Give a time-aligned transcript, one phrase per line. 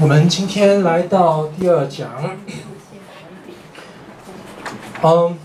[0.00, 2.08] 我们今天来到第二讲。
[5.02, 5.38] 嗯，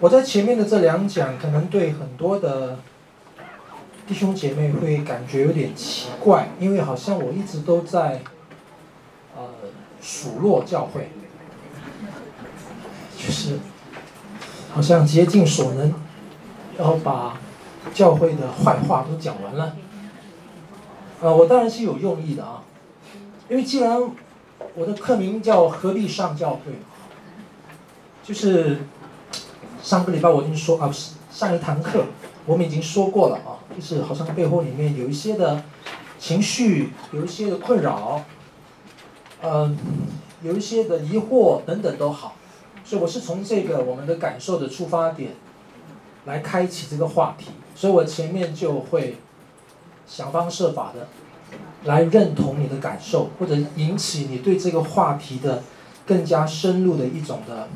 [0.00, 2.78] 我在前面的这两讲，可能对很多的
[4.06, 8.22] 弟兄姐妹会感觉有点奇怪，因为好像我一直都在
[9.36, 9.42] 呃
[10.00, 11.10] 数落教会，
[13.16, 13.58] 就是
[14.72, 15.94] 好像竭尽所能，
[16.76, 17.38] 然后把
[17.92, 19.76] 教会的坏话都讲完了。
[21.24, 22.62] 呃，我当然是有用意的啊。
[23.48, 23.98] 因为既然
[24.74, 26.60] 我的课名叫何必上教会，
[28.22, 28.80] 就是
[29.82, 32.04] 上个礼拜我已经说啊，不是上一堂课
[32.44, 35.62] 我们已经说过了啊，就是好像背后里面有一些的
[36.18, 38.22] 情绪，有一些的困扰，
[39.40, 39.78] 嗯，
[40.42, 42.36] 有一些的疑惑等等都好，
[42.84, 45.30] 所以我是从这个我们的感受的出发点
[46.26, 49.16] 来开启这个话题，所以我前面就会
[50.06, 51.08] 想方设法的。
[51.84, 55.62] 来认同你的感受，或者引起你对这个话题的
[56.06, 57.68] 更加深入的一种的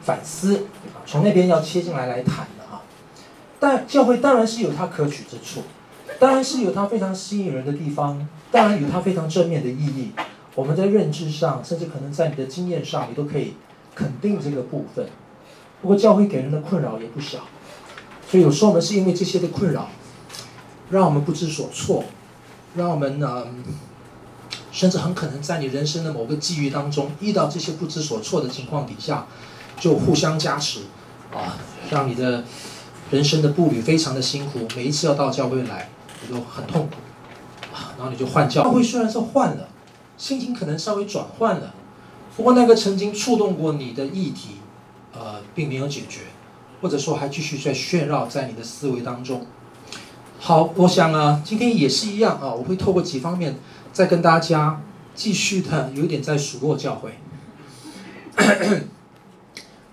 [0.00, 0.66] 反思，
[1.04, 2.80] 从那边要切进来来谈的啊。
[3.60, 5.60] 但教会当然是有它可取之处，
[6.18, 10.12] 当然是有它非常吸引人的地方，当然有它非常正面的意义。
[10.54, 13.52] 我们在认知上，甚至可能在你的经验上，你都可以
[13.94, 15.06] 肯定这个部分。
[15.82, 17.40] 不过教会给人的困扰也不小，
[18.26, 19.90] 所以有时候我们是因为这些的困扰，
[20.90, 22.04] 让我们不知所措。
[22.74, 23.46] 让我们呢，
[24.70, 29.26] 甚至很可能在你人生的某个际遇当中，遇到这些不知所措的情况底下，
[29.80, 30.80] 就互相加持，
[31.32, 31.56] 啊，
[31.88, 32.44] 让你的
[33.10, 34.68] 人生的步履非常的辛苦。
[34.76, 35.88] 每一次要到教会来，
[36.20, 36.96] 你都很痛苦，
[37.74, 38.68] 啊，然后你就换教会。
[38.68, 39.68] 教会虽然是换了，
[40.18, 41.72] 心情可能稍微转换了，
[42.36, 44.56] 不过那个曾经触动过你的议题，
[45.14, 46.20] 呃，并没有解决，
[46.82, 49.46] 或者说还继续在旋绕在你的思维当中。
[50.46, 53.56] 好，我想啊，今天也是一样啊，我会透过几方面
[53.92, 54.80] 再跟大家
[55.12, 57.18] 继续的有点在数落教会。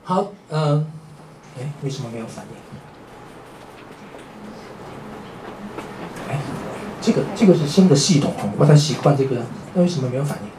[0.06, 0.86] 好，嗯、呃，
[1.58, 2.52] 哎，为什么没有反应？
[6.32, 6.40] 哎，
[7.02, 9.42] 这个这个是新的系统，我不太习惯这个，
[9.74, 10.50] 那为什么没有反应？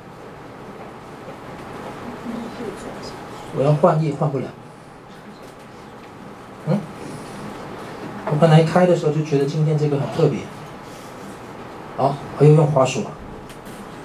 [3.57, 4.49] 我要换页换不了。
[6.67, 6.81] 嗯？
[8.27, 10.41] 我本来开的时候就觉得今天这个很特别，
[11.97, 13.11] 好，我又用滑鼠了，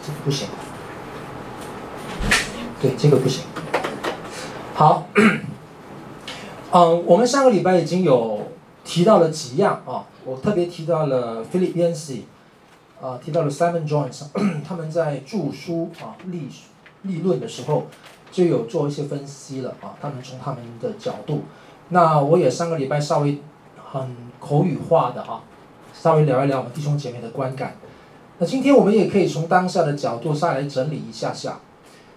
[0.02, 0.48] 这个不行，
[2.82, 3.44] 对，这个不行。
[4.74, 5.10] 好，
[6.72, 8.48] 嗯，我们上个礼拜已经有
[8.86, 12.22] 提到了几样啊，我特别提到了 Philip Yancey，
[13.02, 14.24] 啊，提到了 Simon Jones，
[14.66, 16.48] 他们在著书啊立
[17.02, 17.88] 立论的时候
[18.32, 21.44] 就有做一些分析了啊，他们从他们的角度，
[21.90, 23.42] 那我也上个礼拜稍微。
[23.92, 24.08] 很
[24.40, 25.44] 口语化的啊，
[25.94, 27.76] 稍微聊一聊我们弟兄姐妹的观感。
[28.38, 31.60] 那今天我们也可以从当下的角度上来整理一下下，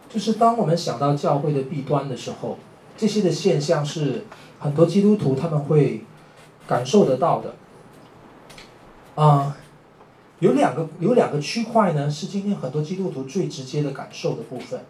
[0.09, 2.59] 就是当我们想到教会的弊端的时候，
[2.97, 4.25] 这些的现象是
[4.61, 6.05] 很多基督徒他们会
[6.67, 7.55] 感受得到的。
[9.15, 9.57] 啊，
[10.39, 14.81] 有两个有两个区块呢，是今天很多基督徒最直接的感受的部分，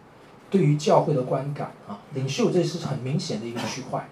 [0.49, 4.07] 对于教会的观感啊，领袖这是很明显的一个区块。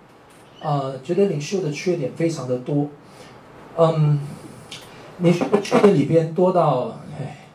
[0.60, 2.88] 呃，觉得领袖的缺点非常的多，
[3.78, 4.20] 嗯，
[5.18, 7.46] 你去的里边多到，哎，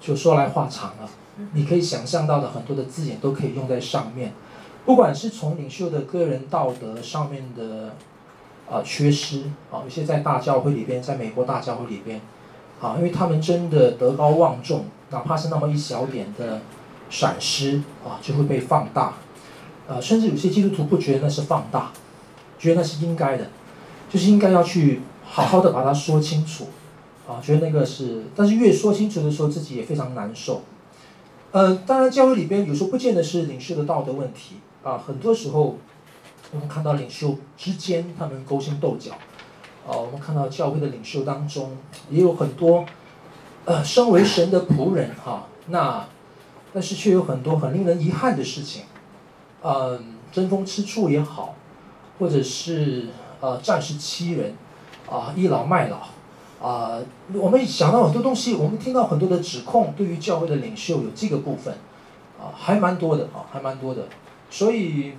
[0.00, 1.08] 就说来话长了。
[1.52, 4.32] 你可以想象到的很多的字眼都可以用在上面，
[4.84, 7.88] 不管是从领袖的个人道德上面的，
[8.68, 12.20] 啊、呃，缺失啊，有些在大教会里边，在美国大教会里边，
[12.80, 16.60] 啊，因为他们真的德高望重，哪怕是那么一小点的
[17.10, 19.12] 闪失啊，就会被放大，
[19.86, 21.92] 呃，甚至有些基督徒不觉得那是放大。
[22.58, 23.48] 觉得那是应该的，
[24.08, 26.68] 就是应该要去好好的把它说清楚，
[27.28, 30.62] 啊，觉得那个是，但是越说清楚的时候，自己也非常难受。
[31.52, 35.76] 呃，当然教会里边有时候不见得是领袖的道德问题，啊，很多时候
[36.52, 39.12] 我们看到领袖之间他们勾心斗角，
[39.86, 41.76] 啊，我们看到教会的领袖当中
[42.08, 42.86] 也有很多，
[43.64, 46.06] 呃，身为神的仆人哈，那
[46.72, 48.84] 但是却有很多很令人遗憾的事情，
[49.62, 51.54] 嗯，争风吃醋也好。
[52.18, 53.08] 或者是
[53.42, 54.54] 呃暂时欺人，
[55.08, 56.98] 啊倚老卖老，啊
[57.32, 61.74] 我们想到很多东西，我们听到很多的指控，对于教会的领袖有这个部分，
[62.40, 64.08] 啊还蛮多的啊还蛮多的，
[64.50, 65.12] 所以，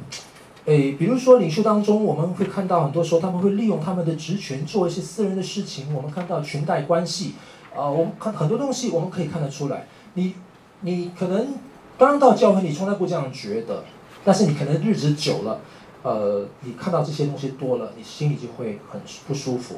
[0.66, 7.36] 诶比如说领袖当中，我们会看到很多时候他们会利用他们的职权做一些私人的事情，我们看到裙带关系，
[7.74, 10.34] 啊我们看很多东西我们可以看得出来，你
[10.82, 11.56] 你可能
[11.98, 13.84] 刚到教会你从来不这样觉得，
[14.26, 15.62] 但是你可能日子久了。
[16.08, 19.76] 呃，你看到这些东西多了，你心里就会很不舒服。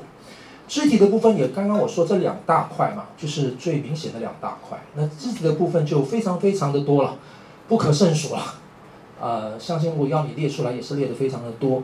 [0.68, 4.78] 肢体的部分也刚刚我说这两大块嘛，就是最明显的两大块。
[4.94, 7.18] 那肢体的部分就非常非常的多了，
[7.68, 8.42] 不可胜数了。
[9.20, 11.82] 呃，相信我要你列出来也是列的非常的多。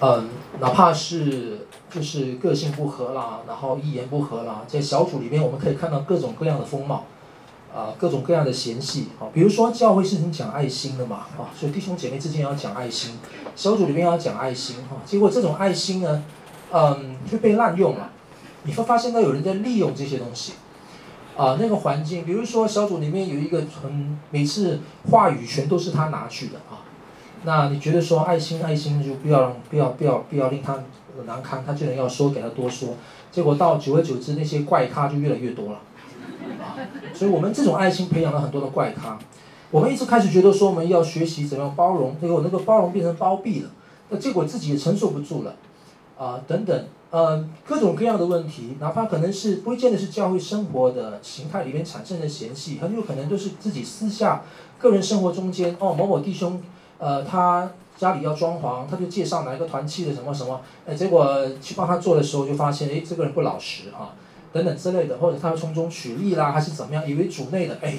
[0.00, 0.28] 嗯、
[0.58, 7.04] 哪怕是就是个性不合啦，然后一言不合啦，在小组里面我们可以看到各种各样的风貌，
[7.74, 9.26] 啊、各种各样的嫌隙啊。
[9.34, 13.18] 比如说教会是很讲爱心的嘛，啊，所以弟兄姐妹之间要讲爱心，
[13.56, 14.96] 小组里面要讲爱心哈。
[15.04, 16.22] 结果这种爱心呢，
[16.72, 18.10] 嗯，就被滥用了。
[18.62, 20.54] 你会发现到有人在利用这些东西，
[21.36, 24.80] 啊，那个环境，比如说小组里面有一个很每次
[25.10, 26.80] 话语权都是他拿去的啊，
[27.42, 30.78] 那你觉得说爱心爱心就不要让不要不要不要令他
[31.26, 32.96] 难堪，他既然要说给他多说，
[33.30, 35.78] 结果到久而久之那些怪咖就越来越多了，
[37.12, 39.18] 所以我们这种爱心培养了很多的怪咖，
[39.70, 43.70] 我们一直开始觉得说我们要学习怎么样包容，结果那个包容变成包庇了，
[44.10, 45.54] 那结果自己也承受不住了。
[46.16, 54.42] 啊，等等，呃，各种各样的问题，哪怕可能是不见得是教会生活的形态里面产生的嫌隙，很有可能都是自己私下
[54.78, 56.62] 个人生活中间，哦，某某弟兄，
[56.98, 64.14] 呃，他家里要装潢，他就介绍哪一个团契的什么什么，哎，结果去帮他做的时候就发现，哎，这个人不老实啊，
[64.54, 67.96] 等等之类的，或者他从中取利啦，还是怎么样，以为主内的，哎，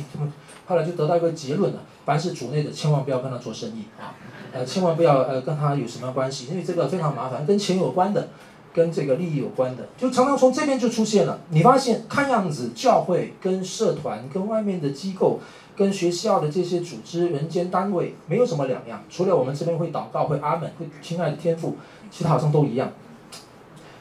[0.65, 4.15] 后来就得到一个结论了，凡是主内的，千万不要跟他做生意啊。
[4.53, 8.29] 呃，千万不要呃跟他有什么关系，因为这个非常麻烦，跟钱有关的，
[8.73, 11.41] 跟这个利益有关的，就常常从这边就出现了。
[11.49, 15.41] 你发现看样子教会跟社团跟外面的机构
[15.75, 21.75] 跟学校的这些组织人间单位没有什么两样，除了我们这边会祷告会阿门会亲爱的天父，
[22.09, 22.89] 其他好像都一样。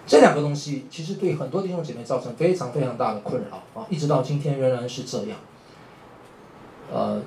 [0.06, 5.38] 这两个东西其实对很多弟兄姐妹造成非常非常大的困扰啊，一直到今天仍然是这样。
[6.92, 7.20] 呃，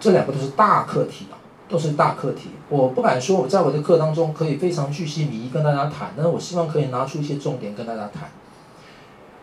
[0.00, 1.36] 这两个都是大课题啊。
[1.68, 8.30] 都是大课题，我不敢说我在我的课当中可以非常巨细靡遗跟大家谈，但是我希望可以拿出一些重点跟大家谈。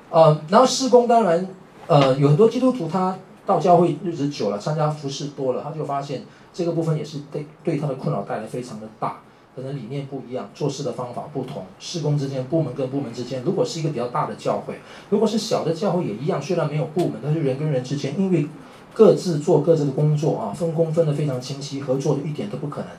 [0.10, 1.46] 呃，然后事工当然，
[1.86, 6.24] 呃，有很多基督徒他到教会日子久了，参加服事多了，他就发现
[6.54, 9.20] 这个部分也是对对他的困扰带来非常的大，
[9.56, 14.80] 可能理念不一样，做事的方法不同，施工之间部门跟部门之间，如果是一个比较大的教会，
[15.10, 18.48] 如果是小的教会也一样，虽然没有部门，但是人跟人之间因为。
[18.96, 22.90] 各自做各自的工作啊，分工分得非常清晰，合作的一点都不可能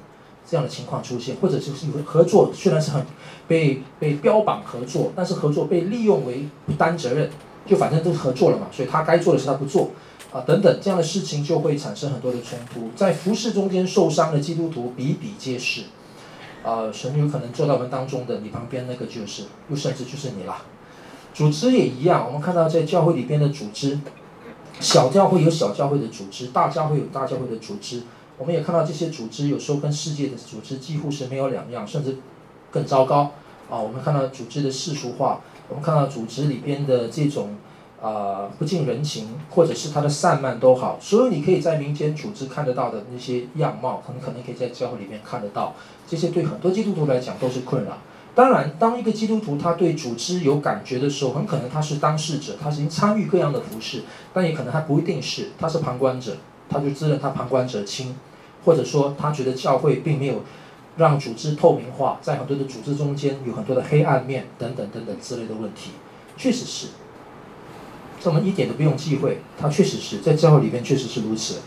[0.44, 3.06] 这样的情况出现，或者就是合作虽然是很
[3.46, 7.30] 被被标榜合作，但是合作被利用为不担责任，
[7.64, 9.90] 就反正都是合作了嘛，所以他该做的事他不做
[10.32, 15.82] 啊，等等这样的事情就会产生很多的冲突，在服事中间受伤的基督徒比比皆是，
[16.64, 20.56] 啊，神有可能坐在我们当中的，你旁边那个就是，又甚至就是你了，
[21.34, 23.98] 组织也一样，我们看到在教会里边的组织。
[24.80, 28.02] 小教会有小教会的组织，大教会有大教会的组织。
[28.36, 32.16] 我们也看到这些组织有时候跟世界的组织几乎是没有两样，甚至
[32.72, 33.30] 更糟糕。
[33.70, 37.56] 啊，我们看到组织的世俗化，我们看到组织里边的这种、
[38.04, 40.98] 呃、不近人情，或者是他的散漫都好。
[41.00, 45.74] 所有你可以在民间组织看得到的那些样貌，很可能可以在教会里面看得到。
[46.06, 47.96] 这些对很多基督徒来讲都是困扰。
[48.34, 54.02] 当然，当一个基督徒他对组织有感觉的时候，很可能他是当事者，他是已经参与各样的服事，
[54.34, 56.36] 但也可能他不一定是，他是旁观者，
[56.68, 58.14] 他就自认他旁观者清，
[58.66, 60.42] 或者说他觉得教会并没有
[60.98, 65.92] 让组织透明化，在很多的组织中间有很多的黑暗面等等等等之类的问题，
[66.36, 66.88] 确实是，
[68.24, 71.60] 这么一点都不用忌讳，他确实是在教会里面确实是如此。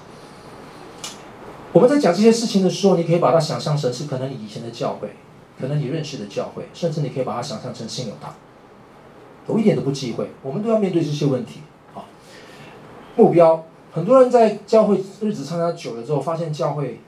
[1.72, 5.12] 我们在讲这些事情的时候，你可以把它想象成是可能你以前的教会。
[5.60, 8.32] 可能你认识的教会，甚至你可以把它想象成信友堂，
[9.48, 11.62] 我一点都不忌讳，我们都要面对这些问题
[11.96, 12.06] 啊。
[13.16, 17.02] 目标，很多人在教会日子参加久了之后，发现教会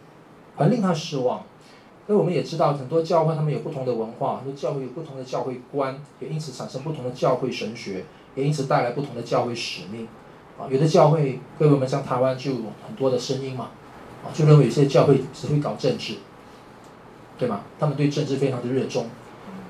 [0.55, 1.43] 很令他失望。
[2.07, 8.03] 所以我们也知道，很多教会他们有不同的文化，很多教会有不同的教会观，也因此产生不同的教会神学，
[8.35, 10.07] 也因此带来不同的教会使命。
[10.57, 13.69] 啊，有的教会，各位我们像台湾就有很多的声音嘛，
[14.23, 16.15] 啊，就认为有些教会只会搞政治。
[17.37, 17.61] 对吗？
[17.79, 19.05] 他们对政治非常的热衷，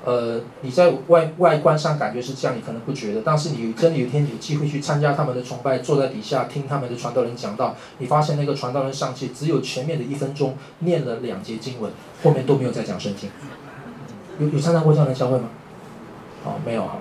[0.04, 11.92] 呃，你在外外观上感觉是这样，你可能不觉得，但是你真的有一天有机会去参加他们的崇拜，坐在底下听他们的传道人讲道，你发现那个传道人上去只有前面的一分钟念了两节经文，
[12.24, 13.30] 后面都没有再讲圣经。
[14.40, 15.50] 有有参加过这样的教会吗？
[16.46, 16.98] 哦，没有哈，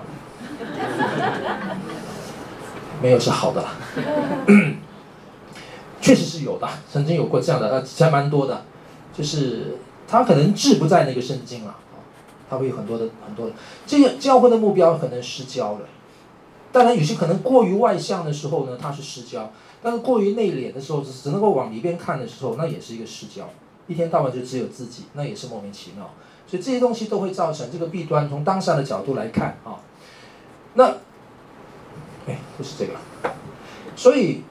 [3.01, 3.75] 没有是好的啦，
[6.01, 8.63] 确实是有的，曾经有过这样的，呃，还蛮多的，
[9.13, 9.77] 就是。
[10.11, 12.01] 他可能志不在那个圣经了，啊，
[12.49, 13.53] 他会有很多的很多的，
[13.85, 15.81] 这个教会的目标可能失焦了。
[16.71, 19.51] 当然，有些可能过于外向的时候呢，他是失焦；
[19.83, 23.47] 但是过于内敛的时候，只只能够往里边看的时候，那也是一个失焦。
[23.85, 26.09] 一天到晚就只有自己，那也是莫名其妙。
[26.47, 28.27] 所以这些东西都会造成这个弊端。
[28.27, 29.77] 从当下的角度来看啊，
[30.73, 30.91] 那，
[32.57, 32.93] 不是这个，
[33.95, 34.43] 所以，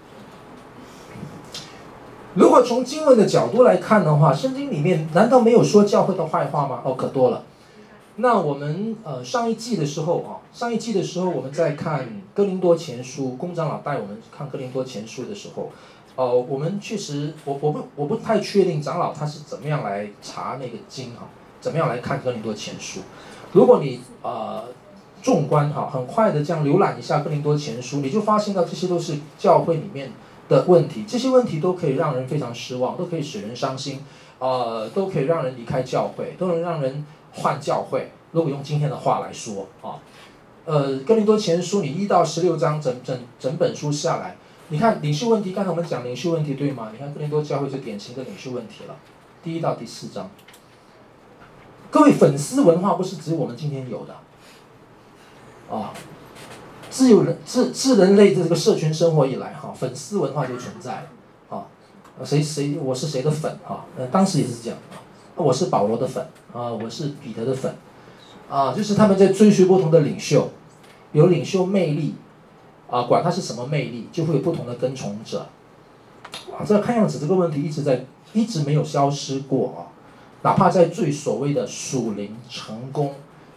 [2.34, 6.82] 如果从经文的角度来看的话，圣经里面难道没有说教会的坏话吗？
[6.84, 7.44] 哦，可多了。
[8.20, 15.70] 那我们呃上一季的时候啊，上一季的时候我们在看哥林多前书，公长老带我们看哥林多前书的时候，
[16.16, 21.28] 呃，我们确实我我不我不太确定长老他是怎么样来查那个经哈，
[21.60, 23.02] 怎么样来看哥林多前书。
[23.52, 24.64] 如果你呃
[25.22, 30.12] 纵观哈，很快的这样浏览一下哥林多前书，你就发现到这些都是教会里面
[30.48, 34.00] 的问题，这些问题都可以让人非常失望，都可以使人伤心，
[34.38, 37.04] 呃，都可以让人离开教会，都能让人。
[37.30, 40.00] 换教会，如果用今天的话来说啊，
[40.64, 44.34] 呃，哥林多前书你一到十六章整整整本书下来，
[44.68, 46.88] 你看领袖问题，刚才我们讲领袖问题对吗？
[46.90, 48.96] 你看哥林多教会就典型的领袖问题了，
[49.44, 50.30] 第一到第四章。
[51.90, 54.16] 各位粉丝文化不是只有我们今天有的，
[55.70, 55.92] 啊，
[56.90, 61.06] 自有人自自人类的这个社群生活以来哈，粉丝文化就存在，
[61.48, 61.66] 啊，
[62.24, 63.84] 谁谁我是谁的粉啊？
[63.96, 64.78] 呃，当时也是这样。
[65.36, 67.72] 我是保罗的粉啊，我是彼得的粉，
[68.50, 70.50] 啊，就是他们在追随不同的领袖，
[71.12, 72.16] 有领袖魅力，
[72.90, 75.46] 啊，管他是什么魅力，就会有不同的跟从者，
[76.50, 79.94] 啊，这看样子这个问题一直在，一直没有消失过啊，
[80.42, 83.14] 哪怕在最所谓的属灵成功、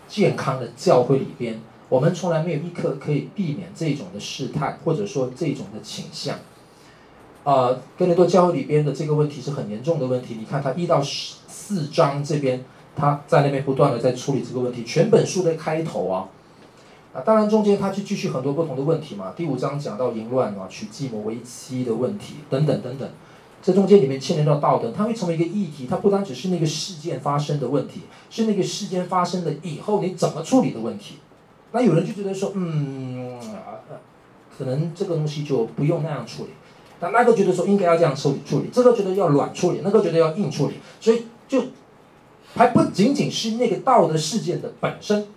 [0.08, 1.60] 健康的教会里边，
[1.92, 6.40] 我们从来没有一刻可以避免这种的试探，或者说这种的倾向。
[7.44, 10.38] 啊，哥林多教会里边的这个问题是很严重的问题。
[10.40, 12.64] 你看他一到四章这边，
[12.96, 14.86] 他在那边不断的在处理这个问题。
[14.86, 16.30] 全本书的开头啊，
[17.14, 19.34] 啊，当然中间他去继续很多不同的问题嘛。
[19.36, 23.10] 第五章讲到淫乱啊，娶继母为妻的问题等等等等。
[23.62, 25.86] 这中间里面牵连到道德，它会成为一个议题。
[25.90, 31.16] 它不单只是那个事件发生的问题，是那个事件发生了以后你怎么处理的问题。
[31.72, 33.40] 那有人就觉得说，嗯，
[34.58, 36.50] 可能这个东西就不用那样处理。
[37.00, 41.64] 但那个觉得说应该要这样处理处理，这个觉得要软处理，那个觉得要硬处理，所以就
[42.54, 45.28] 还不仅仅是那个道德事件的本身，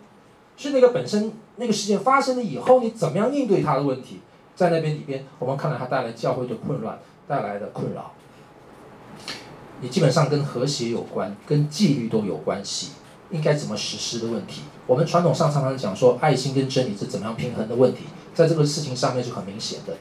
[0.58, 4.20] 是那个本身那个事件发生了以后，你怎么样应对它的问题，
[4.54, 8.12] 在那边里边，我们看到它带来教会的混乱，带来的困扰，
[9.80, 12.90] 你基本上跟和谐有关，跟纪律都有关系，
[13.30, 14.60] 应该怎么实施的问题。
[14.86, 18.00] 我们传统上常常讲说爱心跟真理是怎么样平衡的问题，
[18.34, 19.94] 在这个事情上面是很明显的。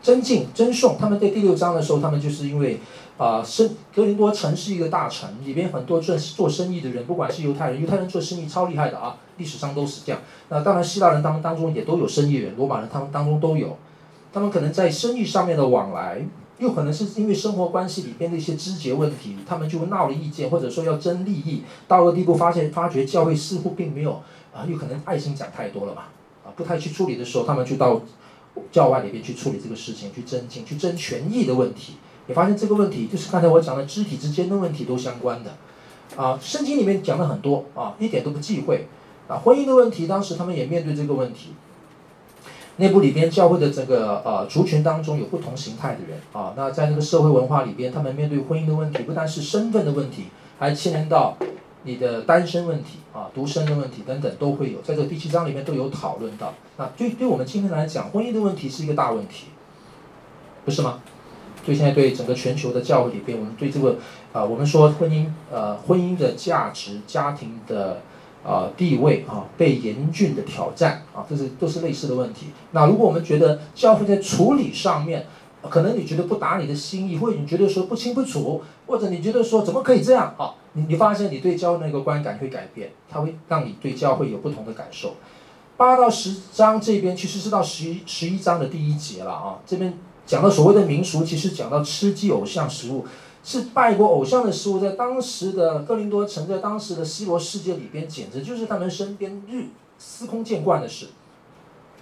[0.00, 2.78] 真敬真颂，他们在第六章的时候，他们就是因为，
[3.16, 10.20] 啊、呃，生哥林多城是一个大城，里边很多做做生意的人，不管是犹太人，犹太人做生意超厉害的啊，历史上都是这样。
[10.50, 13.76] 那当然，希腊人当当中也都有生意人，罗马人他们当中都有，
[14.32, 16.24] 他们可能在生意上面的往来，
[16.58, 24.22] 又可能是因为生活关系里边的一些枝节问题，他们就闹了意见，或者说要争利益，到了地步发现发觉教会似乎并没有
[24.54, 26.02] 啊，有可能爱心讲太多了嘛，
[26.44, 28.00] 啊，不太去处理的时候，他们就到。
[28.72, 31.92] 教外里边去处理这个事情，去争竞，去争权益的问题，
[32.26, 35.54] 你发现这个问题就是刚才我讲的肢体之间的问题都相关的，
[36.16, 38.88] 啊，圣经里面讲了很多啊，一点都不忌讳，
[39.28, 41.50] 啊，婚姻的问题，当时他们也面对这个问题，
[42.78, 50.24] 内部里边教会的这个呃族群当中有不同形态的人啊，那在那个社会文化里边，他们面对婚姻的问题，不单是身份的问题，
[50.58, 51.36] 还牵连到。
[51.84, 56.52] 你的单身问题啊，独身的问题等等都会有，在这第七章里面都有讨论到。
[56.76, 59.46] 那对对我们今天来讲，婚姻的问题是一个大问题，
[60.64, 61.00] 不是吗？
[61.64, 63.96] 所以现在对整个全球的教会里边，我们对这个
[64.32, 68.02] 啊，我们说婚姻呃，婚姻的价值、家庭的
[68.44, 72.46] 啊地位啊，被严峻的挑战啊，这是都是类似的问题。
[72.72, 75.26] 那如果我们觉得教会在处理上面，
[75.68, 80.54] 可能你觉得不达你的心意，或者你觉得说不清不楚，或者你觉得说怎么可以这样啊？
[80.74, 85.14] 你你发现你对教会那个观感会改变，它会让你对教会有不同的感受。
[85.76, 93.04] 八到十章这边其实是到十一十一章的第一节了啊，这边讲到所谓的民俗，其实讲到吃鸡偶像食物，
[93.48, 101.06] 是拜过偶像的食物，在当时的哥林多城，在当时的希罗世界里边，简直就是他们身边日司空见惯的事。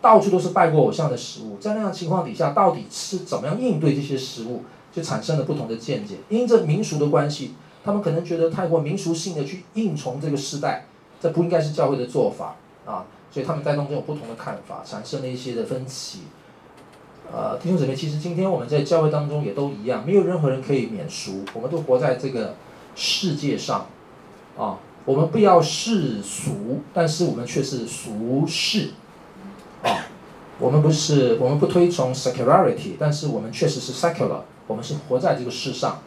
[0.03, 6.17] 到处都是拜过偶像的食物，在那样情况底下，到底是怎么样应对这些食物，就产生了不同的见解。
[6.29, 10.87] 因着民俗的关系，他们可能觉得太过民俗性的去应从这个时代，
[11.21, 16.23] 这不应该是教会的做法啊，所以他们在当中有不同的看法，产生了一些的分歧。
[17.33, 22.55] 呃，弟兄姊妹，其实今天我们在教会当中也都一样，没有任何人可以免俗，我们都活在这个
[22.95, 23.87] 世界上，
[24.57, 28.91] 啊，我们不要世俗，但是我们却是俗世。
[29.83, 30.09] 啊、
[30.59, 36.01] 我们不是，我们不推崇 secularity，但是我们确实是 secular，我们是活在这个世上。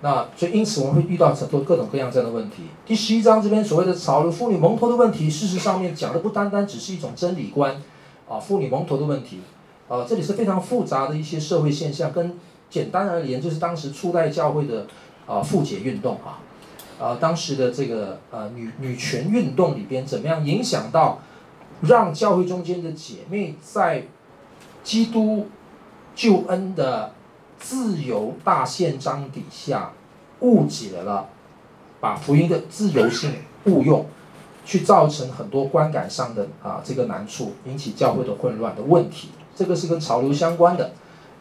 [0.00, 2.62] 那所以因此我们会遇到很多各种各样这样的问题。
[2.86, 7.82] 第十一章这边所谓的潮流妇女蒙头的问题，事实上面讲的不单单只是一种真理观，
[8.28, 9.40] 啊，妇女蒙头的问题，
[9.88, 12.38] 啊，这里是非常复杂的一些社会现象，跟
[12.70, 14.86] 简单而言就是当时初代教会的
[15.26, 16.38] 啊复解运动啊，
[17.00, 21.20] 啊，当时的这个呃女女权运动里边怎么样影响到，
[21.82, 24.06] 让教会中间的姐妹在
[24.84, 25.48] 基督
[26.14, 27.12] 救恩的。
[27.60, 29.90] 自由大宪章底下
[30.42, 31.26] 误解了，
[31.98, 33.32] 把福音的自由性
[33.64, 34.06] 误用，
[34.64, 39.30] 去造成很多观感上的啊这个难处，引起教会的混乱的问题。
[39.58, 40.92] 这个是跟潮流相关的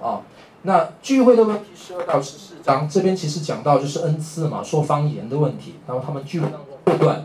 [0.02, 0.22] 啊。
[0.64, 5.76] 那聚会的问题，十二到十四章这边其实讲到就是恩赐嘛，说方言的问题。
[5.88, 7.18] 然后他们聚会当中混乱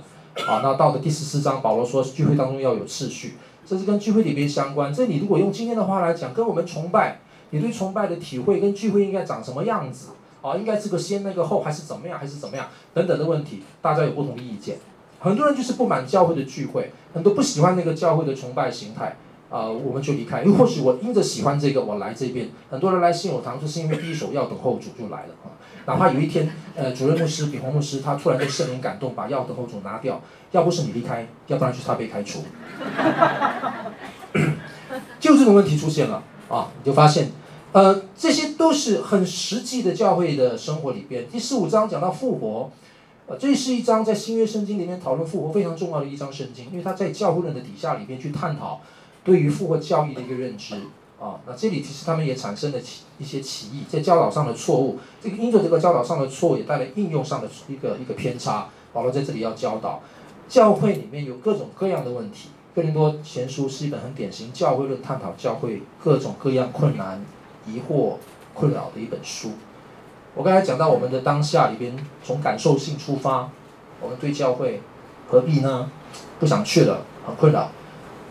[0.47, 0.61] 啊。
[0.63, 4.93] 那到了第十四章，保罗说聚会当中要有秩序，这是跟聚会里边相关。
[4.93, 7.21] 这里如果用今天的话来讲，跟我们崇拜。
[7.55, 10.57] 你对崇拜的体会跟聚会应该长什么样子啊？
[10.57, 14.79] 应该这个先那个后还是怎么样还是怎么样等等的问题，大家有不同的意见。
[15.21, 19.17] 很多人就是不满教会的聚会，很多不喜欢那个教会的崇拜形态
[19.53, 20.43] 啊，我们就离开。
[20.43, 22.49] 又或许我因着喜欢这个，我来这边。
[22.71, 25.53] 很多人来信友堂就是因为第一首要等候主就来了啊。
[25.85, 30.21] 哪怕有一天呃主任牧师比洪牧师他突然被圣灵感动把要等候主拿掉，
[30.53, 32.41] 要不是你离开，要不然就是他被开除。
[35.21, 37.31] 就这种问题出现了啊，你就发现。
[37.73, 41.27] 呃，这些都是很实际的教会的生活里边。
[41.27, 42.71] 第十五章讲到复活，
[43.27, 48.83] 呃，这是一章在新约圣经里面讨论复活非常重要的一章圣经，因为他在教会论的底下里边去探讨
[49.25, 50.75] 对于复活教义的一个认知
[51.21, 51.41] 啊。
[51.47, 58.69] 那这里其实他们也产生了起一些歧义，在教导上的错误，这个因着这个教导上的错误，也带来应用上的一个一个偏差。
[58.93, 60.01] 保罗在这里要教导，
[60.49, 62.51] 教会里面有各种各样的问题。
[62.75, 67.25] 哥林多前书是一本很典型教会论探讨教会各种各样困难。
[67.65, 68.15] 疑惑、
[68.55, 69.51] 困扰的一本书。
[70.35, 73.49] 我刚才讲到我们的当下里边，从感受性出发，
[74.01, 74.81] 我们对教会
[75.31, 75.89] 何必呢？
[76.41, 77.71] 不想去了，很困扰。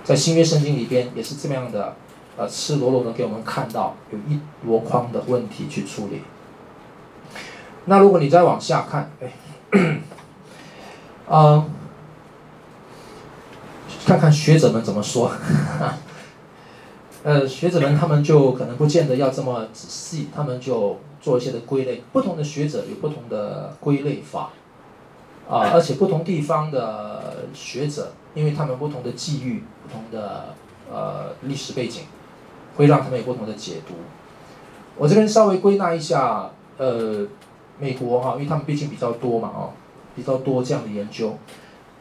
[0.03, 1.95] 在新约圣经里边也是这么样的，
[2.37, 6.21] 呃，赤裸裸的给我们看到有一箩筐的问题去处理。
[7.85, 9.31] 那如果你再往下看，哎，
[11.29, 11.69] 嗯、
[14.05, 15.31] 看看学者们怎么说。
[17.23, 22.03] 呃，学者们他们就可能不见得要这么仔细，他们就做一些的归类。
[22.11, 24.49] 不同的学者有不同的归类法，
[25.51, 30.55] 啊，而且不同地方的学者，因为他们不同的际遇、不同的
[30.89, 32.03] 呃历史背景，
[32.77, 33.95] 会让他们有不同的解读。
[34.97, 37.27] 我这边稍微归纳一下，呃，
[37.79, 39.69] 美国哈，因为他们毕竟比较多嘛，哦，
[40.15, 41.37] 比较多这样的研究。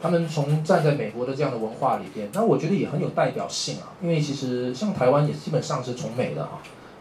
[0.01, 3.93] 他们从站在美国的这样的文化里边，那我觉得也很有代表性啊。
[4.01, 6.53] 因为其实像台湾也基本上是从美的啊。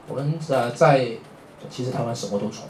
[0.08, 1.12] 我们呃在，
[1.70, 2.66] 其实台湾什么都从，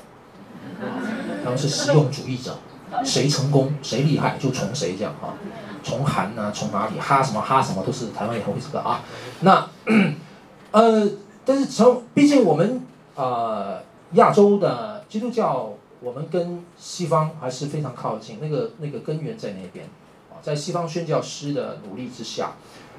[1.43, 2.57] 他们是实用主义者，
[3.03, 5.33] 谁成功谁厉害就从谁这样啊。
[5.81, 9.01] 崇韩啊，从哪里哈什么哈什么都是台湾也很会这个啊。
[9.39, 9.65] 那
[10.71, 11.09] 呃，
[11.45, 13.81] 但是从毕竟我们呃
[14.13, 15.71] 亚洲的基督教，
[16.01, 19.85] 我们跟西方还是非常靠近，那个那个根源在那边
[20.29, 20.37] 啊。
[20.41, 22.51] 在西方宣教师的努力之下，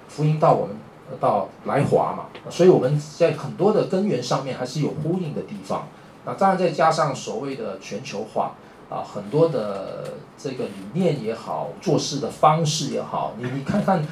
[0.08, 0.74] 福音到我们
[1.20, 5.86] 到来华嘛，所以我们在很多的根源上面还是有呼应的地方。
[6.24, 8.54] 那当然再加上所谓的全球化
[8.90, 14.04] 啊，很多的这个理念也好，做事的方式也好，你你看看，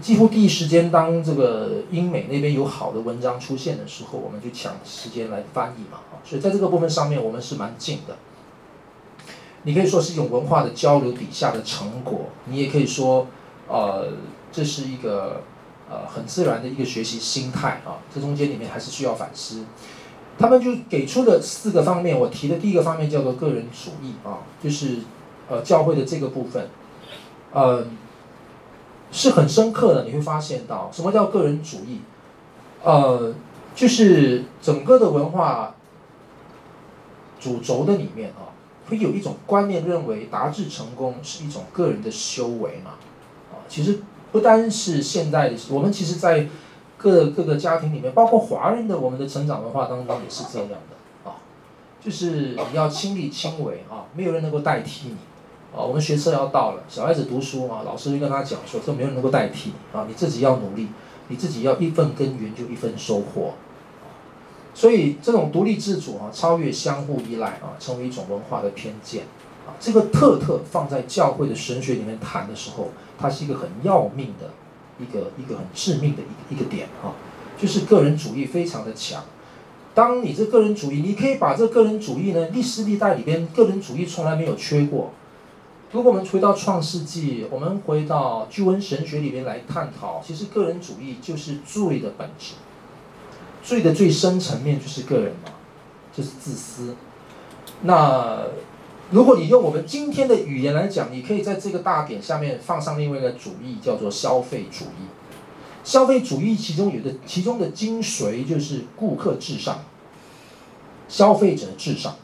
[0.00, 5.98] 几乎第一时间当这个英美那边有好的文章出现的时候，我们就抢时间来翻译嘛。
[5.98, 8.16] 啊所以在这个部分上面，我们是蛮近的。
[9.64, 13.26] 你可以说是一种文化的交流底下的成果，你也可以说，
[13.68, 14.08] 呃，
[14.50, 15.42] 这是一个
[15.90, 18.00] 呃很自然的一个学习心态啊。
[18.14, 19.64] 这中间里面还是需要反思。
[20.38, 24.98] 他们就给出了四个方面，我提的第一个方面叫做个人主义啊，就是
[25.48, 26.68] 呃教会的这个部分，
[27.52, 27.86] 呃，
[29.12, 30.04] 是很深刻的。
[30.04, 32.00] 你会发现到什么叫个人主义？
[32.82, 33.34] 呃，
[33.74, 35.74] 就是整个的文化
[37.40, 38.50] 主轴的里面啊。
[38.86, 42.90] 会有一种观念认为达至成功是一种个人的修为嘛？
[43.50, 46.46] 啊，其实不单是现代的，我们其实在
[47.04, 51.36] 各各个家庭里面，包括华人的我们的成长文化当中也是这样的啊，
[52.00, 55.16] 就是你要亲力亲为啊，没有人能够代替你
[55.76, 55.84] 啊。
[55.84, 60.88] 我们学车要到了，小孩子读书嘛，老师就跟他讲说，这没有人能够代替你啊，你自己要努力，
[61.28, 63.52] 你自己要一份耕耘就一分收获。
[64.72, 69.24] 所以这种独立自主啊，超越相互依赖啊，成为一种文化的偏见
[69.66, 69.76] 啊。
[69.78, 72.88] 这个特特放在教会的神学里面谈的时候，
[73.18, 74.48] 它是一个很要命的
[74.98, 77.12] 一个一个很致命的一一个点啊，
[77.58, 79.22] 就是个人主义非常的强。
[79.94, 85.12] 当你这个人主义，你可以把这个人主义呢，历史历代里边个人主义从来没有缺过。
[85.92, 92.54] 如果我们回到创世纪，我们回到居文神学里面来探讨，其实个人主义就是罪的本质，
[93.62, 95.52] 罪的最深层面就是个人嘛，
[96.12, 96.96] 就是自私。
[97.82, 98.38] 那
[99.14, 105.06] 如果你用我们今天的语言来讲，你可以在这个大点下面放上另外一个主义，叫做消费主义。
[105.84, 109.84] 消费主义其中有的其中的精髓就是顾客至上，
[111.06, 112.16] 消费者至上。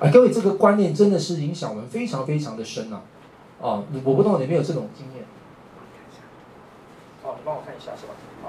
[0.00, 3.00] 啊，各位，这个观念真的是影响我们非常非常的深啊、
[3.60, 3.62] 啊！
[3.62, 5.24] 哦，我不懂你有没有这种经验？
[7.22, 8.14] 哦，你帮我看一下是吧？
[8.42, 8.48] 好，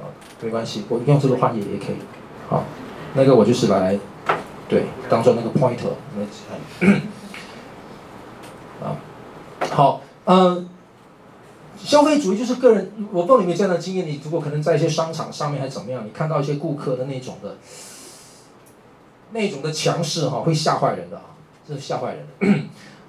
[0.00, 0.08] 哦，
[0.40, 1.96] 没关系，我用这个话也也可以。
[2.48, 2.64] 好，
[3.12, 3.98] 那个我就是来，
[4.68, 6.88] 对，当做那个 pointer 来。
[8.80, 8.96] 啊，
[9.70, 10.68] 好，嗯，
[11.76, 14.06] 消费主义就是个人，我不知道你有没有这样的经验？
[14.06, 17.56] 你如果可能在一些商场上面还是怎么样，你看到一些顾客的那种的。
[19.30, 21.36] 那种的强势哈，会吓坏人的啊，
[21.68, 22.46] 这是吓坏人的。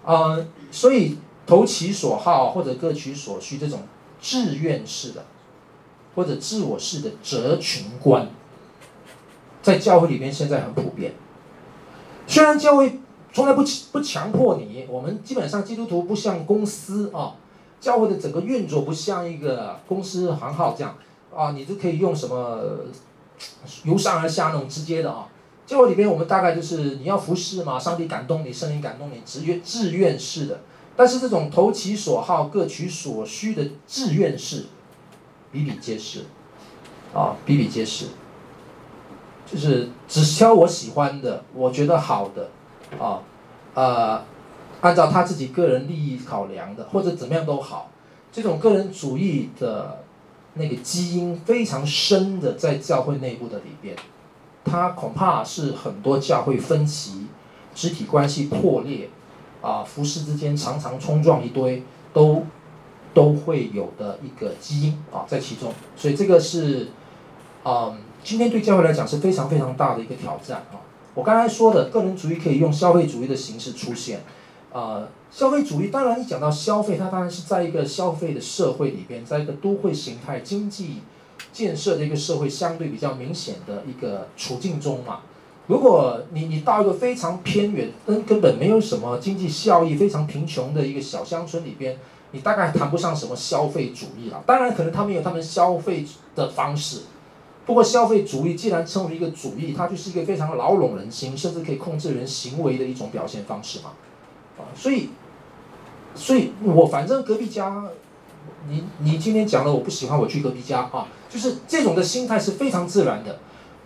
[0.04, 1.18] 啊、 呃，所以
[1.48, 3.84] 投其所好或者各取所需这种
[4.20, 5.24] 志愿式的，
[6.16, 8.28] 或者自我式的择群观，
[9.62, 11.14] 在教会里面现在很普遍。
[12.30, 13.00] 虽然教会
[13.34, 17.34] 从来不不强迫你，我们基本上基督徒不像公司啊，
[17.82, 20.96] 教会的整个运作不像一个公司行号这样
[21.36, 22.62] 啊，你都可以用什么
[23.84, 25.28] 由上而下那种直接的啊。
[25.66, 30.62] 教会里面，我们大概就是你要服侍嘛，上帝感动你，圣灵感动你，自愿自愿式的。
[30.96, 34.66] 但是这种投其所好、各取所需的自愿式，
[35.52, 36.26] 比比皆是，
[37.12, 38.06] 啊，比比皆是。
[39.52, 42.50] 就是只挑我喜欢的，我觉得好的，
[43.04, 43.22] 啊，
[43.74, 44.22] 呃，
[44.82, 47.90] 按照他自己个人利益考量的，或者怎么样都好。
[48.32, 50.04] 这种个人主义的
[50.54, 53.96] 那个基因非常深的，在教会内部的里边。
[54.64, 57.26] 它恐怕是很多教会分歧、
[57.74, 59.10] 肢体关系破裂，
[59.64, 61.82] 啊，服事之间常常冲撞一堆，
[62.14, 62.44] 都
[63.16, 65.74] 都会有的一个基因啊，在其中。
[65.96, 66.90] 所以这个是，
[67.64, 70.80] 嗯，今天对教会来讲是非常非常大的一个挑战啊。
[71.14, 74.22] 我刚才说的个人主义可以用消费主义的形式出现，
[74.72, 81.02] 啊，消费主义当然一讲到消费，它当然是在一个消费的社会里边，在一个都会形态经济。
[81.54, 85.22] 建设的一个社会相对比较明显的一个处境中嘛，
[85.68, 91.98] 如果你你到一个非常偏远、根根本没有什么经济效益、非常贫穷的一个小乡村里边，
[92.32, 94.44] 你大概谈不上什么消费主义了。
[94.46, 96.06] 当然，可能他们有他们消费
[96.36, 97.04] 的方式，
[97.70, 103.92] 不过消费主义既然称为一个主义，它就是一个非常牢笼人心，甚至可以控制人行为的一种表现方式嘛。
[104.58, 105.10] 啊，所以，
[106.16, 107.88] 所以我反正隔壁家。
[108.68, 113.38] 你你今天讲了我不喜欢，我去隔壁家啊，就是这种的心态是非常自然的，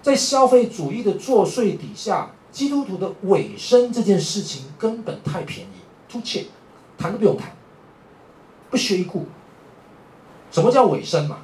[0.02, 6.46] 在消费主义的作祟底下，基督徒的尾声这件事情根本太便宜，to cheap，
[6.98, 7.52] 谈都不用谈，
[8.70, 9.26] 不屑一顾。
[10.50, 11.40] 什么叫尾声嘛？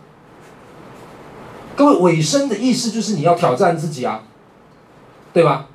[1.80, 4.22] 各位，尾声的意思就是你要挑战自己啊，
[5.32, 5.70] 对吧？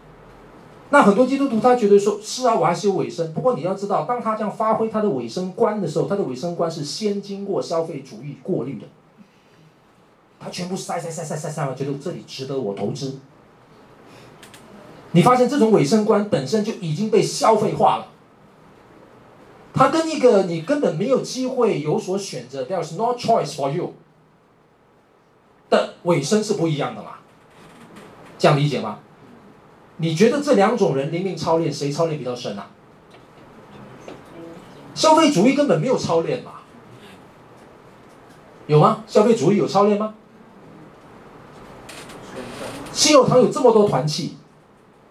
[0.90, 3.32] 那很多基督徒他觉得说，是啊，我还是有尾声。
[3.32, 8.86] 不过你要知道，当他这样发挥他的尾声观的时候，他的尾声观是先经过消费主义过滤的。
[10.38, 13.20] 他全部塞塞塞塞塞塞，觉得这里值得我投资。
[15.12, 18.08] 你发现这种尾声观本身就已经被消费化了。
[19.72, 23.94] 他跟一个你根本没有机会有所选择，There's no choice for you
[25.70, 27.12] 的尾声是不一样的嘛？
[28.38, 28.98] 这样理解吗？
[29.96, 32.66] 你觉得这两种人灵命操练谁操练比较深啊？
[34.94, 36.52] 消费主义根本没有操练嘛？
[38.66, 39.04] 有吗？
[39.06, 40.14] 消费主义有操练吗？
[42.92, 44.36] 信友堂有这么多团契，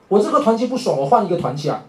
[0.07, 1.83] 我这个团契不爽，我换一个团契啊。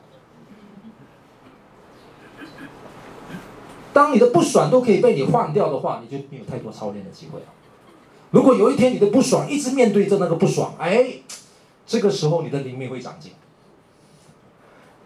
[3.92, 7.46] 当你的不爽都可以被你换掉的话，你就没有太多操练的机会了。
[8.34, 11.06] 如果有一天你的不爽一直面对着那个不爽，哎。
[11.86, 13.32] 这个时候你的灵命会长进。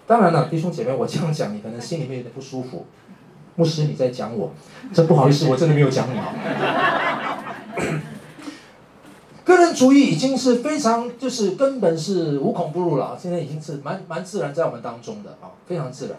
[0.07, 2.87] 当然了，弟兄姐妹，我这样讲你可能心里面有点不舒服。
[3.57, 4.53] 牧师你在讲我，
[4.95, 6.33] 真不好意思，我真的没有讲你啊。
[9.45, 16.17] 个人主义已经是非常，就是根本是无孔不入了，现在已经是蛮蛮自然在我们当中的啊，非常自然。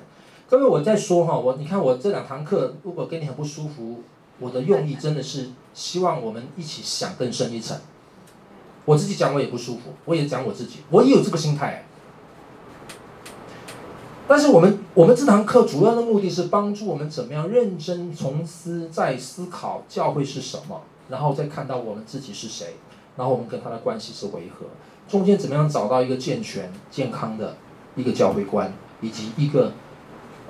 [0.49, 4.01] 各位我在说哈，我你看我这两堂课，如果跟你很不舒服，
[4.39, 7.77] 我的用意真的是希望我们一起想更深一层。
[8.85, 11.85] 我自己讲我也不舒服，我也讲我自己，我也有这个心态。
[14.27, 22.75] 但是我们我们这堂课主要的目的是帮助我们怎么样认真从思再思考教会是什么，然后再看到我们自己是谁，
[23.17, 24.67] 然后我们跟他的关系是维和，
[25.07, 27.55] 中间怎么样找到一个健全、健康的
[27.95, 28.71] 一个教会观，
[29.01, 29.71] 以及一个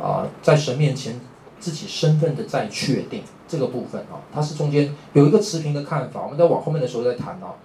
[0.01, 1.19] 啊、在神面前
[1.59, 7.55] 自己身份的再确定这个部分啊，它是中间有一个持平的看法，我们在往后面的时候再谈啊。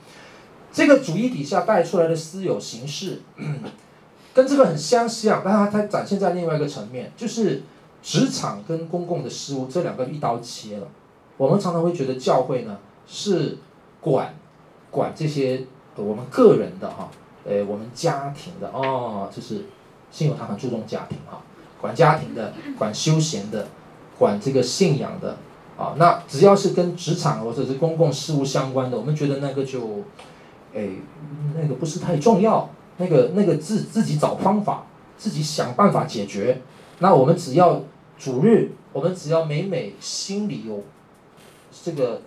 [0.72, 3.20] 这个主义底下带出来的私有形式，
[4.34, 7.62] 跟这个很相像，但它它展现在另外一个层面，就是
[8.02, 10.88] 职场跟公共的事务这两个一刀切了。
[11.36, 13.58] 我们常常会觉得教会呢是
[14.00, 14.34] 管
[14.90, 15.64] 管这些
[15.96, 17.08] 我们个人的哈，
[17.44, 19.66] 呃，我们家庭的哦，就是
[20.10, 21.40] 信友他很注重家庭哈，
[21.80, 23.68] 管家庭的，管休闲的，
[24.18, 25.36] 管这个信仰的
[25.76, 25.94] 啊。
[25.96, 30.04] 那只要是跟职场或者是公共事务相关的，我们觉得那个就。
[30.76, 30.88] 哎，
[31.54, 34.84] 那个不是太重要，那个那个自自己找方法，
[35.16, 36.62] 自己想办法解决。
[36.98, 37.80] 那我们只要
[38.18, 40.82] 主日，我们只要每每心里有
[41.84, 42.22] 这个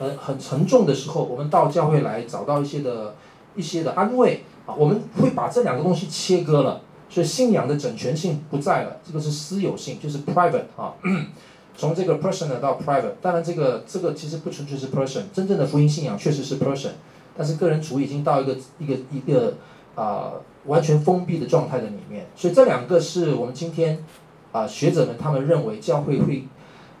[0.00, 3.14] 很很沉重的时候，我们到教会来找到一些的
[3.54, 4.74] 一些的安慰啊。
[4.74, 10.94] 我们会把这两个东西切割了，所以信仰的整全性不在了，这个是私有性，就是 private 啊。
[11.82, 16.90] 从这个 personal 到 private，当然这个这个其实不纯粹是 person，真正的福音信仰确实是 person。
[17.36, 19.54] 但是个人主义已经到一个一个一个
[19.96, 20.34] 啊、
[20.66, 24.04] 完全封闭的状态的里面，所以这两个是我们今天
[24.52, 26.44] 啊、学者们他们认为教会会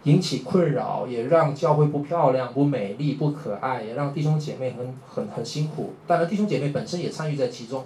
[0.02, 5.92] 引起困扰，也让教会不漂亮、不美丽、不可爱，也让弟兄姐妹很很很辛苦。
[6.08, 7.84] 当然弟兄姐妹本身也参与在其中。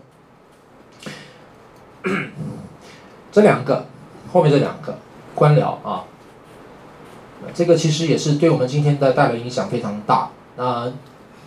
[3.31, 3.85] 这两个
[4.33, 4.97] 后面这两个
[5.35, 6.07] 官僚啊，
[7.55, 10.93] 这个其实也是对我们今天的带来影响非常大那。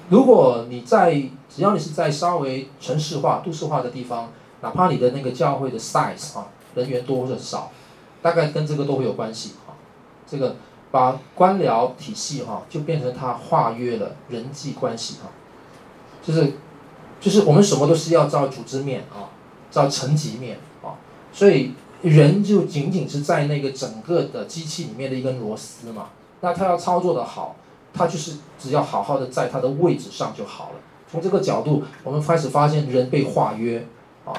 [0.10, 1.12] 如果你在，
[1.48, 7.72] 只要你是在稍微城市化、都市化的地方，哪怕你的那个教会的 size 啊，人员多或者少，
[8.20, 9.78] 大概跟这个都会有关系啊。
[10.26, 10.56] 这个
[10.90, 15.30] 把官僚体系哈，就变成它化约了人际关系哈，
[16.24, 16.54] 就是
[17.22, 19.30] 就是我们什么都是要照组织面啊，
[19.70, 20.98] 照层级面啊，
[21.32, 26.10] 所以人就仅仅是在那个整个的机器里面的一根螺丝嘛，
[26.42, 27.56] 那他要操作的好。
[27.92, 30.76] 他就是只要好好的在他的位置上就好了。
[31.12, 33.84] 从这个角度，我们开始发现人被化约，
[34.26, 34.32] 啊，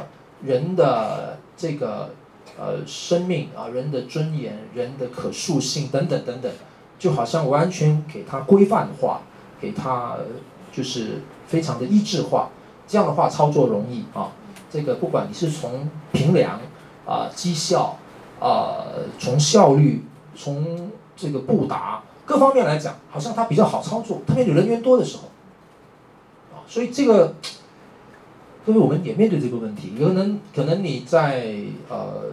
[0.45, 2.11] 人的这个
[2.57, 6.51] 呃生命啊，人的尊严、人的可塑性等等等等，
[6.97, 9.23] 就好像完全给他规范化，
[9.61, 10.17] 给他
[10.73, 12.51] 就是非常的一致化。
[12.87, 14.31] 这样的话操作容易啊。
[14.71, 16.61] 这个不管你是从平梁
[17.11, 17.99] 啊、绩效
[18.39, 18.87] 啊、
[19.19, 20.05] 从效率、
[20.37, 22.03] 从这个布达。
[22.25, 25.25] 各方面来讲，好像它比较好操作，特别有人员多的时候，
[26.55, 27.35] 啊，所以这个，
[28.67, 31.57] 因为我们也面对这个问题，有可能可能你在
[31.89, 32.27] 呃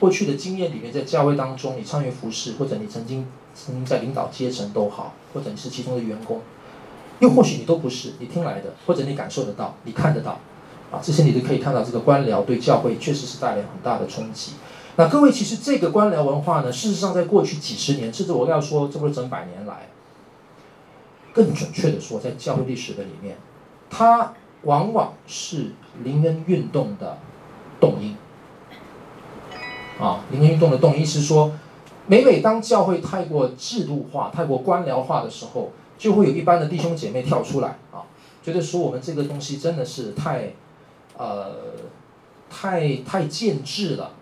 [0.00, 6.40] 过去的经验里面，在教会当中，你参与服饰，或者你曾经曾经在领导阶层都好，或者你是其中的员工，
[7.20, 10.40] 又或许你都不是，你听来的，或者你感受得到，你看得到，
[10.90, 14.52] 啊，这些你都可以看到，这个官僚对教会确实是带来很大的冲击。
[14.96, 19.88] 那各位，其实这个官僚文化呢，事实上在过去几十年，甚至我要说，这不是整百年来，
[21.32, 23.36] 更准确的说，在教会历史的里面，
[23.88, 25.72] 它往往是
[26.02, 27.18] 灵恩运动的
[27.78, 28.16] 动因。
[30.00, 31.52] 啊，灵恩运动的动因是说，
[32.06, 38.02] 每每当教会太过制度化、太过官僚化的时候，就会有一般的弟兄姐妹跳出来啊，
[38.42, 40.54] 觉得说我们这个东西真的是太，
[41.18, 41.52] 呃，
[42.48, 44.12] 太太建制了。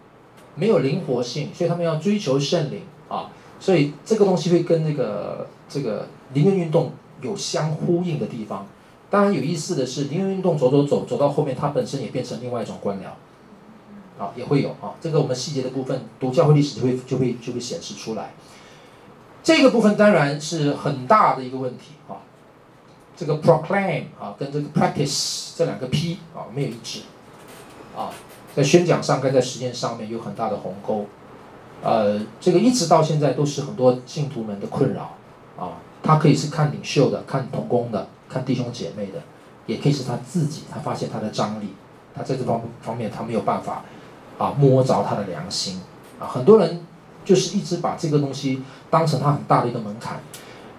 [0.58, 2.80] 没有灵活性，所以他们要追求圣灵
[3.10, 3.30] 啊，
[3.60, 8.66] 所以这个东西会跟那个这个灵恩运动有相呼应的地方。
[9.10, 14.94] 当然有意思的是，灵恩运动走走走走到后面，它本身也变成另外一种官僚，啊，也会有啊。
[14.98, 18.32] 这个我们细节的部分读教会历史就会就会就会显示出来。
[19.42, 22.16] 这个部分当然是很大的一个问题啊。
[23.16, 27.00] 这个 proclaim 啊跟这个 practice 这两个 P 啊没有一致，
[27.96, 28.10] 啊。
[28.54, 31.04] 在宣讲上跟在实践上面有很大的鸿沟，
[31.82, 35.14] 呃，这个一直到现在都是很多信徒们的困扰，
[35.58, 39.20] 啊，他可以是看领袖的，看同工的，看弟兄姐妹的，
[39.66, 41.74] 也可以是他自己，他发现他的张力，
[42.14, 43.84] 他在这方方面他没有办法，
[44.38, 45.82] 啊，摸着他的良心，
[46.18, 46.82] 啊，很多人
[47.26, 50.18] 就是一直把这个东西当成他很大的一个门槛。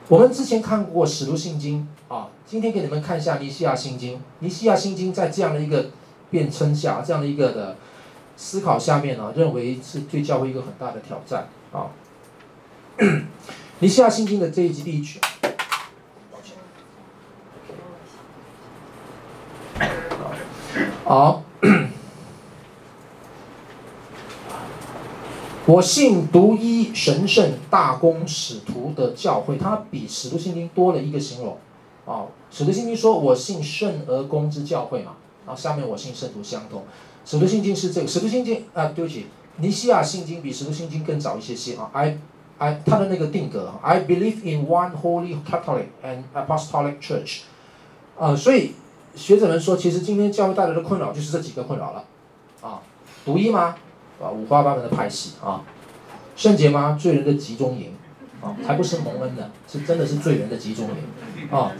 [0.09, 5.89] 我们之前看过《使徒信经》，啊，今天给你们看一下《尼西亚信经》，《尼西亚信经》在这样的一个。
[6.29, 7.77] 辩称下这样的一个的
[8.35, 11.87] 思考下面呢，认为是对教会一个很大的挑战啊。
[13.79, 15.21] 尼西亚信经的这一集第一句，
[21.05, 21.41] 好，
[25.67, 31.57] 我信独一神圣大公使徒的教会，它比使徒信经多了一个形容，
[32.05, 36.83] 哦，使徒信经说我信圣而公之教会嘛，然后下面我信圣徒相通。
[37.25, 39.25] 使徒信经是这个，使徒信经啊，对不起，
[39.57, 41.89] 尼西亚信经比使徒信经更早一些些啊。
[41.91, 42.17] I
[42.59, 47.41] I 它的那个定格，I believe in one holy Catholic and Apostolic Church。
[48.17, 48.71] 啊，所以
[49.15, 52.05] 学者们说，其实今天教会带来的困扰就是这几个困扰了。
[52.61, 52.79] 啊，
[53.25, 53.75] 独一吗？
[54.21, 55.61] 啊，五花八门的派系啊。
[56.35, 56.97] 圣洁吗？
[56.99, 57.93] 罪人的集中营。
[58.39, 61.49] 啊，才不是蒙恩的，是真的是罪人的集中营。
[61.49, 61.71] 啊，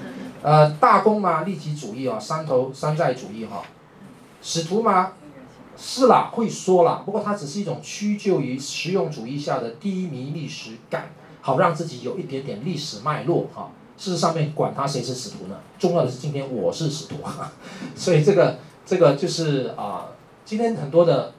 [0.41, 1.43] 呃，大公吗？
[1.43, 3.61] 利己主义啊，山头山寨主义哈。
[4.41, 5.11] 使徒吗？
[5.77, 13.69] 是啦，会说啦，不过它只是一种屈就于实用主义下的低迷历史感，好让自己有一点点历史脉络哈。
[13.95, 15.57] 事实上面管他谁是使徒呢？
[15.77, 17.17] 重要的是今天我是使徒，
[17.95, 20.07] 所以这个这个就是啊，
[20.43, 21.33] 今天很多的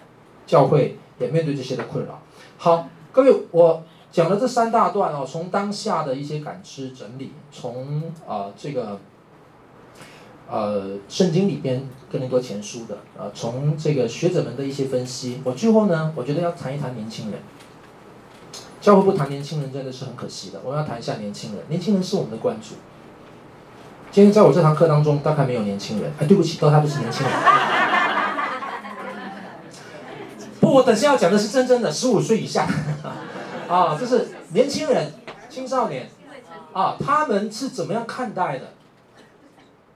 [0.48, 2.20] 教会也面对这些的困扰。
[2.56, 8.98] 好，各位，我讲了这三大段哦，从当下的一些感知整理，从啊这个。
[10.50, 17.38] 呃，圣经里边更多前书的，呃，从这个学者们的一些分析，我最后呢，我觉得要谈一谈年轻人。
[18.80, 20.58] 教会不谈年轻人真的是很可惜的。
[20.64, 22.76] 我们要谈一下年轻人，年轻人是我们的关注。
[24.10, 26.10] 今天在我这堂课当中，大概没有年轻人。
[26.18, 27.36] 哎，对不起，都他不是年轻人。
[30.70, 32.66] 我等下要讲的是真正的十五岁以下，
[33.68, 35.12] 啊，就是年轻人、
[35.48, 36.08] 青少年，
[36.72, 38.72] 啊，他们是怎么样看待的？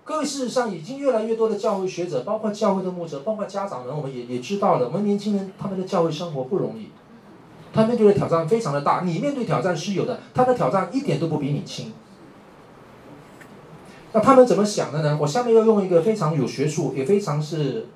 [0.05, 6.91] 各位，事实上已经越来越多的教会学者，包括教会的牧者，包括家长们，我们也也知道了，我们年轻人他们的教会生活不容易，
[7.73, 9.03] 他面对的挑战非常的大。
[9.05, 11.93] 你面对挑战是有的，他的挑战一点都不比你轻。
[14.13, 15.17] 那他们怎么想的呢？
[15.21, 17.87] 我下面要用一个非常有学术，也非常是，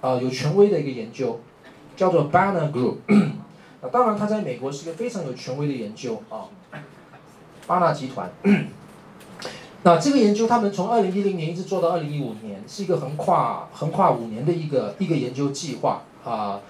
[0.00, 1.40] 呃，有权威的一个研究，
[1.96, 2.96] 叫做 Banner Group。
[3.82, 6.46] 那当然，他在美国是一个非常有权威的研究啊，
[7.66, 8.30] 巴纳集团。
[9.82, 16.60] 那这个研究，他们从二零一零年一直做到二零一五年，是一个横跨横跨五年的一个一个研究计划啊。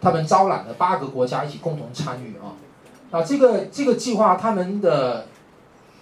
[0.00, 2.52] 他们招揽了八个国家一起共同参与啊。
[3.10, 5.26] 那，这个这个计划，他们的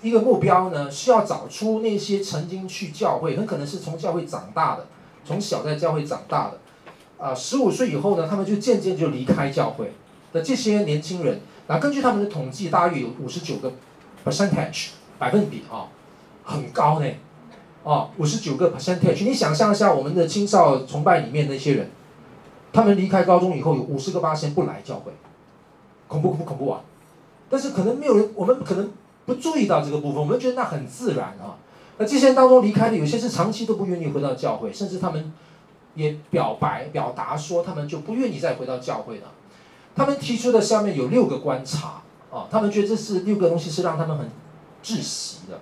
[0.01, 4.87] 一个目标呢，是要找出那些曾经去教会，很可能是从教会长大的，
[5.25, 6.59] 从小在教会长大的，
[7.23, 9.93] 啊，十五岁以后呢，他们就渐渐就离开教会
[10.33, 11.41] 的这些年轻人。
[11.69, 13.73] 那根据他们的统计，大约有五十九个
[14.25, 15.87] percentage 百分比啊。
[16.45, 17.07] 很高呢，
[17.85, 21.89] 哦，五十九个 percentage，你想象一下，我们的青少崇拜里面那些人，
[22.73, 25.13] 他们离开高中以后，有五十个八仙不来教会，
[26.09, 26.81] 恐怖恐怖恐怖啊！
[27.49, 28.91] 但是可能没有人，我们可能
[29.25, 31.55] 不注意到这个部分，我们觉得那很自然啊。
[31.99, 35.33] 那这些人当中离开的有些是长期都不愿意回到教会，甚至他们
[35.95, 39.29] 也表白表达说，他们就不愿意再回到教会了。
[39.95, 44.27] 他们提出的下面有六个观察啊，他们觉得这是六个东西是让他们很
[44.83, 45.61] 窒息的。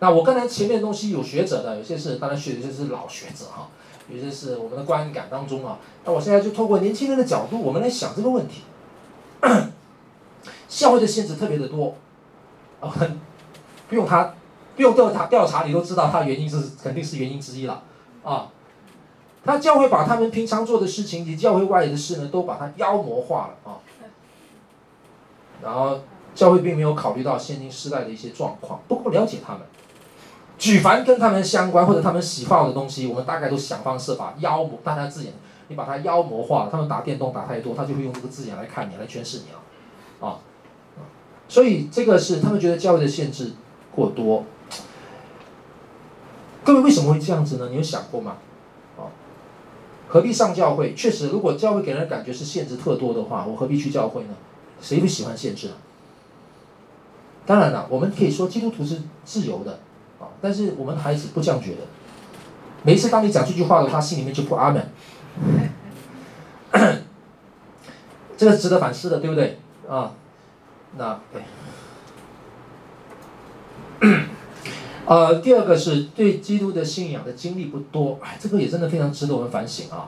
[0.00, 3.68] 那我刚才前面的东西有学者的，有些是当然学的就是老学者哈，
[4.08, 5.78] 有些是我们的观感当中啊。
[6.04, 8.62] 那我现在就透过年轻人的角度，我们来想这个问题。
[10.68, 11.94] 教会的限制特别的多，
[12.80, 13.20] 啊，很
[13.88, 14.34] 不用他
[14.76, 17.82] 不用调查调查，你都知道他原因是肯定是原因之一了
[18.22, 18.48] 啊。
[19.48, 23.80] 那教会把他们平常做的事情以及教会外的事呢，都把它妖魔化了啊。
[25.62, 26.00] 然后
[26.34, 29.62] 教会并没有考虑到现今时代的一些状况，不够了解他们。
[30.58, 35.32] 举凡跟他们相关或者他们喜好的东西，我们大概都想方设法妖魔，大家字眼，
[35.68, 36.68] 你把它妖魔化。
[36.70, 40.40] 他们打电动打太多，他就会用这个字眼来看你，来诠释你了，啊，
[41.48, 43.52] 所以这个是他们觉得教会的限制
[43.94, 44.44] 过多。
[46.62, 47.68] 各位为什么会这样子呢？
[47.70, 48.36] 你有想过吗？
[50.08, 50.94] 何必上教会？
[50.94, 54.34] 确实，如果教会给人的感觉是限制特多的话，我何必去教会呢？
[54.80, 55.74] 谁不喜欢限制啊？
[57.46, 59.80] 当然了，我们可以说基督徒是自由的。
[60.20, 60.26] 啊！
[60.40, 61.82] 但是我们的孩子不这样觉得。
[62.82, 64.90] 每次当你讲这句话的话，他心里面就不阿门。
[68.36, 69.60] 这个值得反思的，对不对？
[69.88, 70.12] 啊，
[70.96, 71.42] 那对。
[75.08, 80.06] 呃，第二个是对基督的信仰的经历不多，哎，这个也真的非常值得我们反省啊。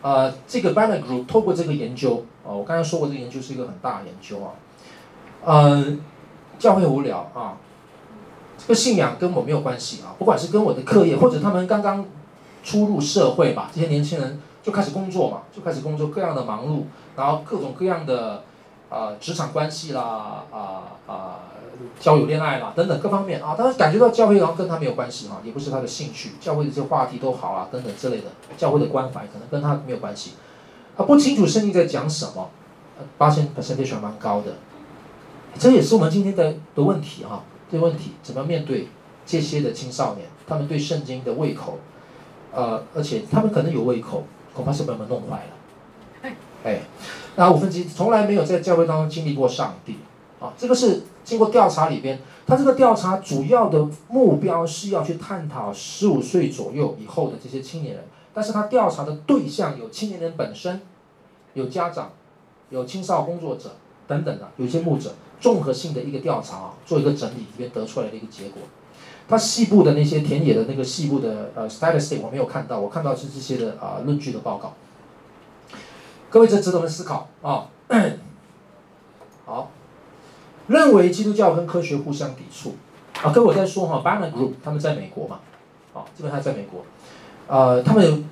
[0.00, 4.52] 呃，这个 Barna Group 透过这个研究，哦，我刚才说过，这个研究是一个很大的研究啊。
[5.44, 5.98] 呃，
[6.58, 7.58] 教会无聊啊。
[8.56, 12.06] 这个信仰跟我没有关系啊，不管是跟我的课业，或者他们刚刚
[12.64, 16.84] 初入社会吧，这些年轻人就开始工作嘛，就开始工作，各样的忙碌，
[17.14, 18.42] 然后各种各样的
[18.92, 21.40] 呃职场关系啦，啊、啊、
[21.98, 28.24] 交友恋爱啦等等各方面啊，他们感觉到教会好像跟他没有关系哈，也不是他的兴趣，教会的这些话题都好啊等等之类的，
[28.58, 30.32] 教会的关怀可能跟他没有关系，
[30.98, 32.50] 啊不清楚圣经在讲什么，
[33.16, 34.52] 八千 percentage 蛮高的，
[35.58, 37.42] 这也是我们今天的的问题哈。
[37.70, 38.88] 这问题怎么面对
[39.24, 41.78] 这些的青少年，他们对圣经的胃口，
[42.52, 45.51] 呃，而且他们可能有胃口，恐怕是被我们弄坏了。
[46.64, 46.80] 哎，
[47.36, 49.96] 那五分之一从来没有在教会当中经历过上帝
[50.40, 60.80] 啊，这个是经过调查里边，他这个调查主要的目标是要去探讨十五岁左右以后的这些青年人，但是他调查的对象有青年人本身，
[61.54, 62.10] 有家长，
[62.70, 63.72] 有青少工作者
[64.06, 65.12] 等等的，有些牧者。
[65.40, 68.62] 综合性的一个调查啊，做一个整理，里面得出来的一个结果。
[69.28, 74.72] 它细部的那些田野的那个细部的呃 statistic 我没有看到，我看到是这些的啊、呃、论据的报告。
[76.32, 77.68] 各位，这值得我们思考啊。
[79.44, 79.70] 好，
[80.66, 82.74] 认为基督教跟科学互相抵触
[83.22, 83.30] 啊。
[83.30, 85.40] 各位我在说哈，Barna Group 他们在美国嘛，
[85.92, 86.86] 啊，基本上在美国，
[87.46, 88.24] 呃，他们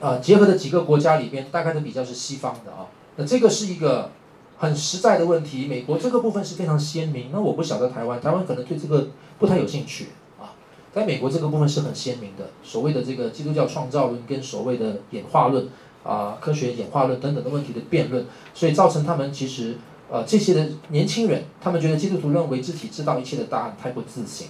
[0.00, 2.86] 呃结合的几个国家里边，大概都比较是西方的啊。
[3.16, 4.10] 那这个是一个。
[4.58, 7.30] 很实在的问题，美国这个部分是非常鲜明。
[7.32, 9.08] 那我不晓得台湾，台湾可能对这个
[9.40, 10.54] 不太有兴趣啊。
[10.94, 15.68] 在美国这个部分是很鲜明的，所谓的这个基督教创造论跟所谓的演化论
[16.04, 19.76] 啊，科学演化论等等的问题的辩论，所以造成他们其实
[20.10, 24.48] 呃这些的年轻人，他们觉得基督徒认为自己知道一切的答案太不自信。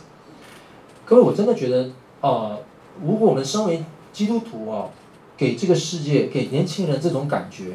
[1.05, 1.91] 各位，我真的觉得
[2.21, 2.59] 呃，
[3.03, 4.89] 如果我们身为基督徒啊，
[5.37, 7.73] 给这个世界给年轻人这种感觉，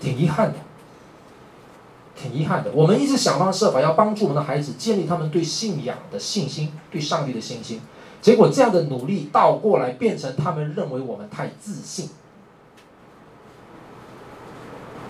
[0.00, 0.58] 挺遗憾的。
[2.14, 7.80] 挺遗憾的，我们一直想方设法要帮助我们的孩子建立他们对信仰的信心，对上帝的信心。
[8.20, 12.08] 结果这样的努力倒过来变成他们认为我们太自信。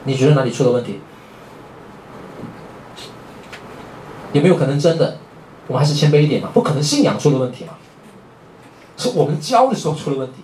[0.04, 1.00] 你觉得哪里出了问题？
[4.32, 5.18] 有没有可能真的？
[5.66, 7.74] 我们还是谦卑一点嘛，不可能信仰出了问题嘛？
[8.96, 10.38] 是我们教的时候出了问题，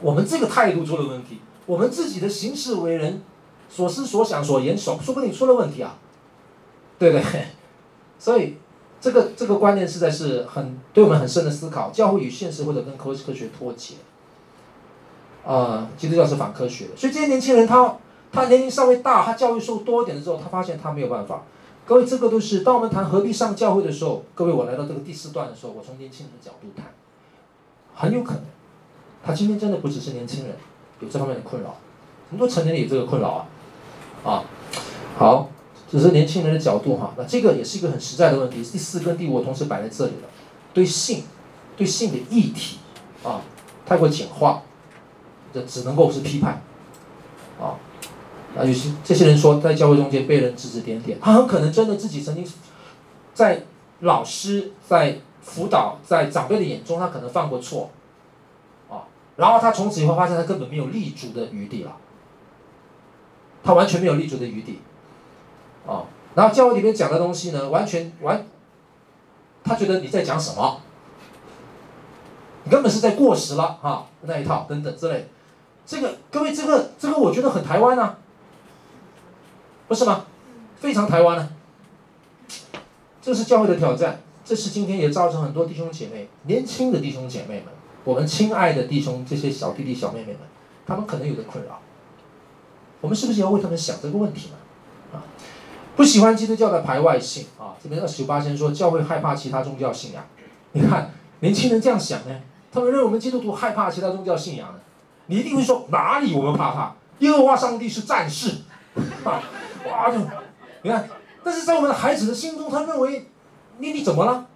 [0.00, 3.22] 我们这个态度出了问题，我们自己的行事为人。
[3.66, 5.96] 所思所想所言，说说不定出了问题啊，
[6.96, 7.46] 对不对？
[8.20, 8.56] 所以
[9.00, 11.90] 这个这个观念实在是很对我们很深的思考。
[11.90, 13.94] 教会与现实或者跟科科学脱节，
[15.44, 16.90] 啊、基督教是反科学的。
[16.96, 17.96] 所以这些年轻人他
[18.34, 21.42] 他年龄稍微大，他教育受多一点的时候，他发现他没有办法。
[21.86, 26.86] 各位，这个都是当我们谈何必上教会的时候，各位，我来到这个第四段的时候，我从年轻人的角度谈，
[27.94, 28.42] 很有可能，
[29.24, 30.56] 他今天真的不只是年轻人
[31.00, 31.76] 有这方面的困扰，
[32.30, 33.46] 很多成年人有这个困扰啊。
[34.24, 34.44] 啊，
[35.18, 35.50] 好，
[35.90, 37.12] 只是年轻人的角度哈。
[37.18, 38.62] 那这个也是一个很实在的问题。
[38.62, 40.28] 第四跟第五同时摆在这里了。
[40.72, 41.24] 对性，
[41.76, 42.78] 对性的议题
[43.22, 43.42] 啊，
[43.84, 44.62] 太过简化，
[45.52, 46.62] 这只能够是批判。
[47.60, 47.76] 啊，
[48.56, 52.46] 啊，有些这些人说在教会中间被人指指点点，他很可能真的自己曾经
[53.32, 53.62] 在
[54.00, 57.90] 老师、在辅导、在长辈的眼中，他可能犯过错。
[58.88, 59.04] 啊，
[59.36, 61.96] 然后他从此以后发现他根本没有立足的余地了。
[63.66, 64.78] 他完全没有立足的余地，
[65.86, 68.44] 啊、然后教会里面讲的东西呢，完全完，
[69.64, 70.82] 他觉得你在讲什么？
[72.64, 75.30] 你根本是在过时了啊，那一套等等之类，
[75.86, 78.18] 这个各位，这个这个我觉得很台湾啊，
[79.94, 80.24] 不是吗？
[80.76, 81.48] 非常台湾啊，
[83.22, 87.66] 这是教会的挑战，这是今天也造成很多弟兄姐妹，年轻的弟兄姐妹们，
[88.02, 90.40] 我们亲爱的弟兄这些小弟弟小妹妹们，
[90.84, 91.78] 他们可能有的困扰。
[93.00, 94.56] 我们是不是要为他们想这个问题呢？
[95.14, 95.22] 啊，
[95.94, 100.24] 不喜欢基督教的排外性啊，这边二十九八先说教会害怕其他宗教信仰。
[100.72, 102.40] 你看年轻人这样想呢，
[102.72, 104.80] 他们认为我们基督徒害怕其他宗教信仰呢。
[105.26, 106.94] 你一定会说哪里我们怕怕？
[107.20, 108.56] 耶和华上帝是战士，
[109.86, 110.18] 哇就，
[110.82, 111.08] 你看，
[111.42, 113.28] 但是在我们的孩子的心中，他认为
[113.78, 114.46] 你你怎么了？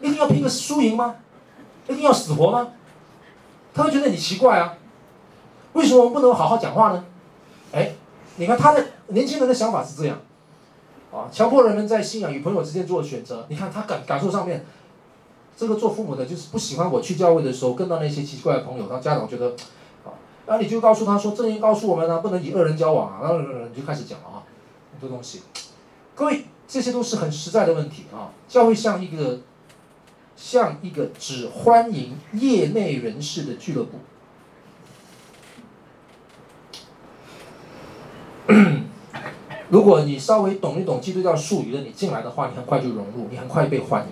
[0.00, 1.16] 一定要拼个输赢吗？
[1.88, 2.68] 一定要死活吗？
[3.72, 4.76] 他会觉得你奇怪啊。
[5.72, 7.04] 为什么我们不能好好讲话呢？
[7.72, 7.94] 哎，
[8.36, 10.18] 你看他的年轻人的想法是这样，
[11.10, 13.46] 啊，强迫人们在信仰与朋友之间做选择。
[13.48, 14.66] 你看他感感受上面，
[15.56, 19.54] 这个做父母的就是不喜欢我去教会的时候跟到那些奇怪的朋友，让家长觉得，
[20.52, 24.42] 那，你就告诉他说，圣经告诉我们呢，不能与恶人交往啊，然后你就开始讲了啊，
[24.92, 25.40] 很多东西。
[26.14, 28.28] 各位，这些都是很实在的问题啊。
[28.46, 29.40] 教会像一个，
[30.36, 33.98] 像一个只欢迎业内人士的俱乐部。
[39.70, 44.08] 如果你稍微懂一懂基督教术语的，你进来的话，你很快就融入，你很快被欢迎。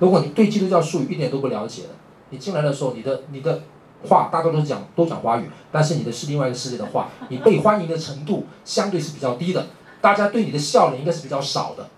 [0.00, 1.88] 如果你对基督教术语一点都不了解的，
[2.28, 3.62] 你进来的时候，你的你的
[4.06, 9.66] 话大多都是讲都讲华语，但是你的是另外一个世界的话，你被欢迎的程度相对是比较低的，
[10.00, 11.88] 大家对你的笑脸应该是比较少的。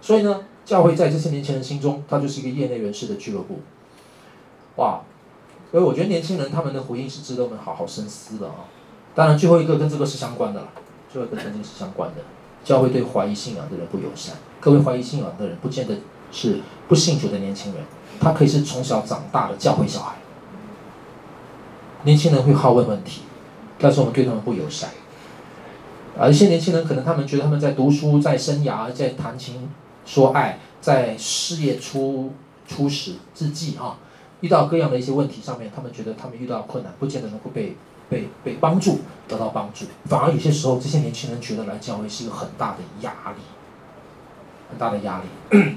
[0.00, 3.60] 所以呢，教会在这些年轻人心中，它就是一个业内人士的俱乐部。
[4.76, 5.00] 哇，
[5.70, 8.66] 所以我觉得年轻人他们的回应是值得我们好好深思的啊。
[9.14, 10.68] 当然，最后一个跟这个是相关的了。
[11.12, 12.16] 这个跟圣经是相关的，
[12.62, 14.36] 教会对怀疑信仰的人不友善。
[14.60, 15.94] 各位怀疑信仰的人，不见得
[16.30, 17.82] 是不信主的年轻人，
[18.20, 20.16] 他可以是从小长大的教会小孩。
[22.06, 23.22] 年轻人会好问问题，
[23.80, 24.90] 但是我们对他们不友善。
[26.16, 29.68] 而一些年轻人可能他们觉得他们在读书、在生涯、在谈情
[30.06, 32.32] 说爱、在事业初
[32.68, 33.98] 初始之际啊，
[34.40, 37.76] 遇到各样的一些问题上面，他们觉得他们遇到困难，不见得能够被
[38.08, 43.42] 被被帮助得到帮助，反而有些时候这些年轻人觉得来教会是一个很大的压力，
[44.70, 45.76] 很大的压力。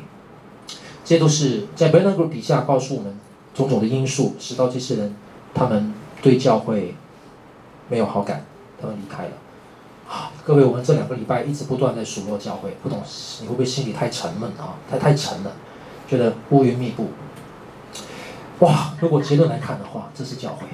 [1.04, 3.18] 这些都是在 Banner 底下告诉我们
[3.56, 5.16] 种种的因素，使到这些人
[5.56, 5.92] 他们
[6.22, 6.96] 对教会
[7.88, 8.44] 没有好感，
[8.82, 9.32] 他们离开了。
[10.08, 13.02] 啊，各位，我们这两个礼拜一直不断在数落教会，不懂
[13.42, 14.74] 你会不会心里太沉闷啊？
[14.90, 15.52] 太太沉了，
[16.08, 17.10] 觉得乌云密布。
[18.60, 20.68] 哇，如果结论来看的话，这是教会，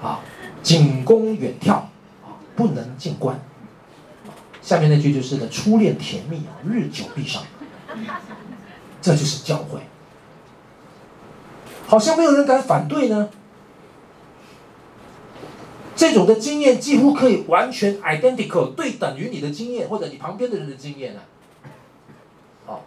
[0.00, 0.20] 啊，
[0.62, 1.82] 仅供远眺，
[2.54, 3.38] 不能近观。
[4.62, 7.42] 下面那句就是呢，初恋甜蜜啊，日久必伤。
[9.02, 9.80] 这就是教会，
[11.86, 13.28] 好像没有人敢反对呢。
[16.00, 21.20] 这种的经验几乎可以完全 identical 对等于你的经验或者你旁边的人的经验呢。
[22.64, 22.80] 好，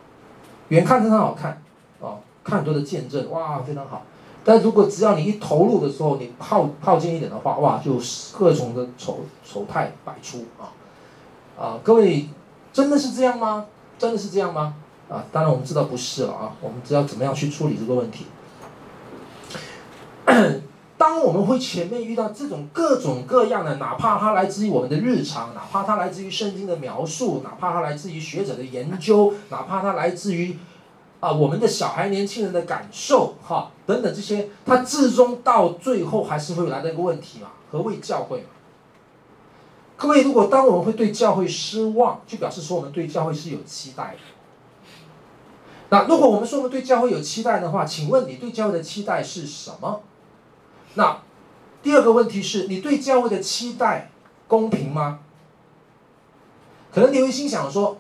[0.69, 1.61] 远看非常好看，
[1.99, 4.01] 哦，看多的见证，哇，非常好。
[4.43, 7.99] 但如果只要你一投入的时候，你靠靠近一点的话，哇，就
[8.35, 10.73] 各种的丑丑态百出啊！
[11.55, 12.27] 啊，各位，
[12.73, 13.67] 真的是这样吗？
[13.99, 14.73] 真的是这样吗？
[15.07, 18.25] 啊，当然我们知道不是了啊，我们知道怎么样去处理这个问题。
[21.13, 30.57] 当我们会前面遇到这种各种各样的，哪怕它来自于我们的日常，哪怕它来自于圣经的描述，哪怕它来自于学者的研究，哪怕它来自于
[31.19, 37.49] 啊我们的小孩、年轻人的感受，哈等等这些，它至终到最后还是会来到一个问题嘛？
[37.71, 38.45] 何谓教会嘛？
[39.95, 44.19] 各位，如果当我们会对教会失望，就表示说我们对教会是有期待的。
[45.89, 50.01] 那如果我们说我们对教会有期待的话，请问你对教会的期待是什么？
[50.95, 51.21] 那
[51.81, 54.11] 第二个问题是你对教会的期待
[54.47, 55.19] 公平吗？
[56.91, 57.97] 可能你会心想说，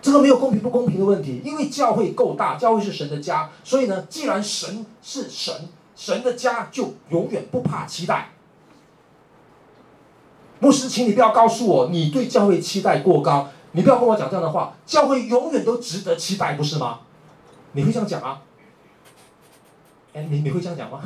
[0.00, 8.30] 这个没有公平不公平的问题，因为教会够大，教会是神的家，所以呢，既然神是神，神的家就永远不怕期待。
[10.58, 17.00] 牧师，请你不要告诉我你对教会期待过高，你不要跟我讲这样的话，教会永远都值得期待，不是吗？
[17.72, 18.40] 你会这样讲啊？
[20.14, 21.02] 哎， 你你会这样讲吗？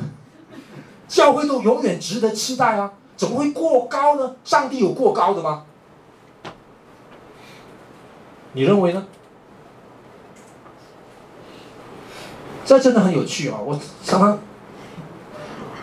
[1.07, 4.35] 教会都永远值得期待啊，怎么会过高呢？
[4.43, 5.65] 上帝有过高的吗？
[8.53, 9.05] 你认为呢？
[12.65, 13.59] 这真的很有趣啊！
[13.63, 14.39] 我常常，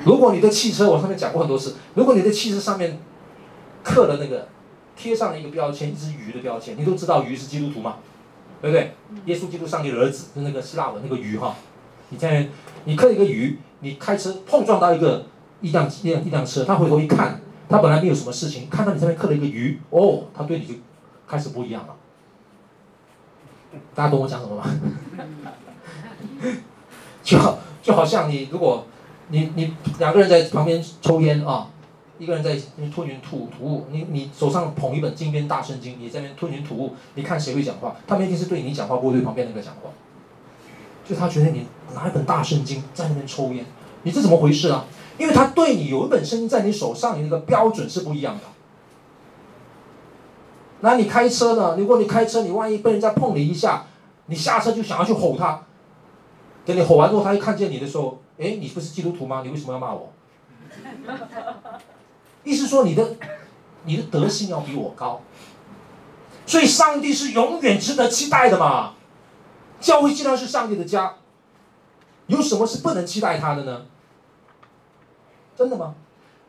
[0.04, 2.98] 如果你的汽车，我上面讲过很多次，如果你的汽车上面
[3.84, 4.48] 刻了那个
[4.96, 7.98] 贴上了一个标签，一只鱼的标签，你都知道鱼是基督徒吗？
[8.60, 8.94] 对不对？
[9.26, 11.54] 耶稣基督上帝的儿子，就那个希腊文那个鱼哈，
[12.08, 12.48] 你在
[12.84, 13.58] 你刻一个鱼。
[13.82, 15.26] 你开车碰撞到一个
[15.60, 20.74] 一辆一辆一辆车，他回头一看，他本来没有什么事情，看到你上面刻了一个鱼，哦，他对你就
[21.28, 21.94] 开始不一样了。
[23.94, 24.64] 大家懂我讲什么吗？
[27.22, 28.84] 就好就好像你如果
[29.28, 31.68] 你你两个人在旁边抽烟啊，
[32.18, 32.56] 一个人在
[32.94, 37.96] 吞云吐吐雾，你你手上捧一本金边大圣经，你在那边吞云吐雾，你看谁会讲话？
[38.06, 39.90] 他们一定是对你讲话，不会对旁边那个讲话。
[41.04, 43.64] 就他觉得你拿一本大圣经在那边抽烟，
[44.02, 44.84] 你这怎么回事啊？
[45.18, 48.42] 因为他对你有一本圣经在你手上，你那个标准是不一样的。
[50.80, 51.76] 那你开车呢？
[51.76, 53.84] 如果你开车，你万一被人家碰你一下，
[54.26, 55.62] 你下车就想要去吼他，
[56.64, 59.42] 等你吼完之后，他一看见你的时候，哎，你不是基督徒吗？
[59.44, 60.12] 你为什么要骂我？
[62.42, 63.06] 意思说你的
[63.84, 65.20] 你的德性要比我高，
[66.46, 68.94] 所以上帝是永远值得期待的嘛。
[69.82, 71.16] 教会既然是上帝的家，
[72.28, 73.82] 有什么是不能期待他的呢？
[75.54, 75.94] 真的吗？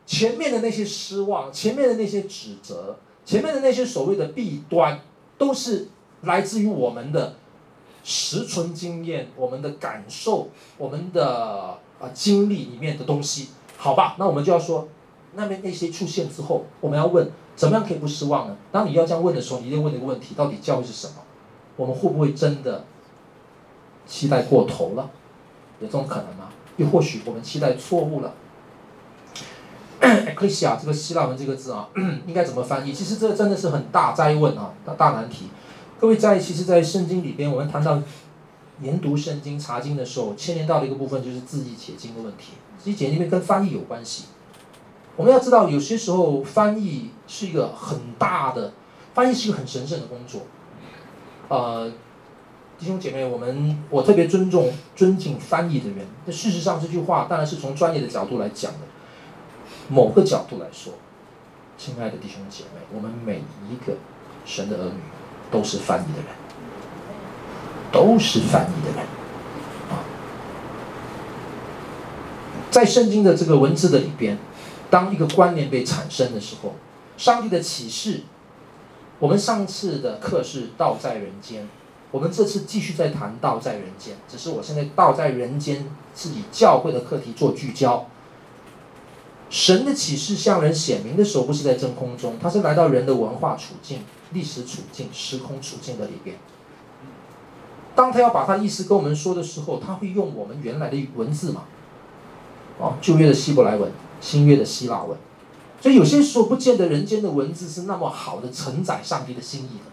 [0.05, 4.99] 前面的那些失望，前面的那些指责，前面的那些所谓的弊端，
[5.37, 5.89] 都是
[6.21, 7.35] 来自于我们的
[8.03, 13.49] 实存经验、我们的感受、我们的啊、呃、经历里面的东西。
[13.77, 14.87] 好吧，那我们就要说，
[15.33, 18.55] 那边那些出现之后，我们要问，怎么样可以不失望呢？
[18.71, 21.15] 当你要这样问的时候，你一定问一个问题：到底教会是什么？
[21.75, 22.85] 我们会不会真的？
[24.05, 25.09] 期待过头了，
[25.79, 26.49] 有这种可能吗？
[26.77, 28.33] 又或许我们期待错误了。
[30.01, 31.87] Ecclesia 这个希腊文这个字啊，
[32.27, 32.91] 应该怎么翻译？
[32.91, 35.49] 其实这真的是很大哉问啊，大大难题。
[35.99, 38.01] 各位在其实，在圣经里边，我们谈到
[38.81, 42.53] 研读圣经、查经的时候，牵连到的一个部分就是字义解经的问题。
[42.77, 44.25] 字义解经里面跟翻译有关系。
[45.15, 48.73] 我们要知道，有些时候翻译是一个很大的，
[49.13, 50.41] 翻译是一个很神圣的工作，
[51.47, 51.91] 呃。
[52.83, 56.05] 弟兄姐妹，我们我特别尊重、尊敬翻译的人。
[56.25, 58.79] 那事实上，这句话当然是从专业的角度来讲的。
[59.87, 60.91] 某个角度来说，
[61.77, 63.93] 亲爱的弟兄姐妹，我们每一个
[64.45, 64.99] 神的儿女
[65.49, 66.27] 都是翻译的人，
[67.89, 69.07] 都是翻译的人。
[72.69, 74.37] 在圣经的这个文字的里边，
[74.89, 76.75] 当一个观念被产生的时候，
[77.15, 78.23] 上帝的启示，
[79.19, 81.69] 我们上次的课是道在人间。
[82.13, 88.05] 我们这次继续在谈道在人间，只是我现在道在人间是以教会的课题做聚焦。
[89.49, 96.37] 神的启示向人显明的时候，不是在真空中，它是来到人的文化处境、历史处境、时空处境的里边。
[97.95, 101.63] 当他要把他的意思跟我们说的时候，他会用我们原来的文字嘛？
[102.79, 103.91] 哦，旧约的希伯来文，
[104.21, 105.17] 新约的希腊文，
[105.81, 109.92] 所以有些时候不见得人间的文字是那么好的承载上帝的心意的。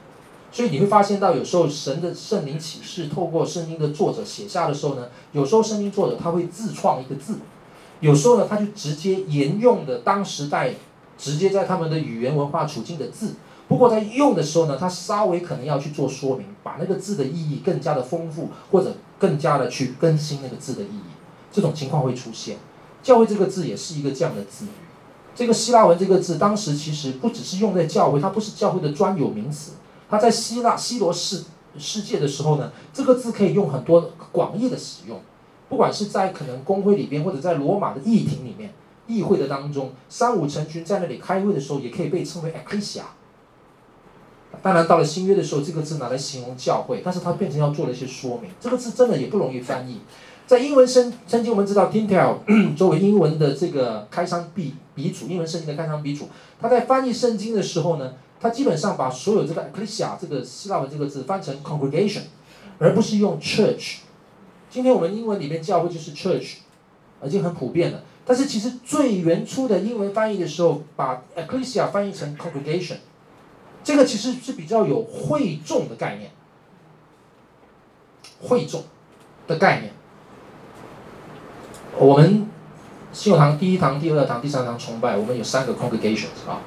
[0.53, 7.37] 所以你会发现到，有时候神的圣灵启示透过圣经的作者写下的时候呢，有时候圣经作者他会自创一个字，
[8.01, 10.75] 有时候呢他就直接沿用的当时代
[11.17, 13.35] 直接在他们的语言文化处境的字，
[13.69, 21.11] 不过在用的时候呢，他稍微可能要去做说明，把那个字的意义更加的丰富，或者更加的去更新那个字的意义，
[21.53, 22.57] 这种情况会出现。
[23.03, 24.67] 教会这个字也是一个这样的字，
[25.35, 29.73] 这个希腊文这个字当时其实不只是用在教会，它不是教会的专有名词。
[30.11, 31.45] 他在希腊希罗世
[31.79, 35.21] 世界的时候呢，这个字可以用很多广义的使用，
[35.69, 38.73] 不管是在可能公会里边，或者在罗马的议庭里面、
[39.07, 43.03] 议会的当中，三五成群在那里开会的时候，也可以被称为 ecclesia。
[44.61, 48.51] 当然，到了新约的时候，这个字拿来形容教会，但是它变成要做了一些说明。
[48.61, 50.01] 这个字真的也不容易翻译，
[50.49, 52.39] 在英文圣圣经我们知道 Tyndale
[52.75, 56.29] 作为英文的这个开山鼻鼻祖，英文圣经的开山鼻祖，
[56.61, 58.15] 他在翻译圣经的时候呢。
[58.41, 62.23] 他基本上把所有这个 ecclesia 这个希腊文这个字翻成 congregation，
[62.79, 63.99] 而不是用 church。
[64.71, 66.55] 今天我们英文里面教会就是 church，
[67.23, 68.03] 已经很普遍了。
[68.25, 72.97] 但是其实最原初的英文翻译的时候，把 ecclesia 翻译成 congregation，
[73.85, 76.31] 这个其实是比较有会众的概念，
[78.41, 78.85] 会众
[79.47, 79.93] 的概念。
[81.99, 82.49] 我们
[83.13, 86.63] 信友堂第一堂、第二堂、第三堂崇拜，我们有三个 congregations 啊。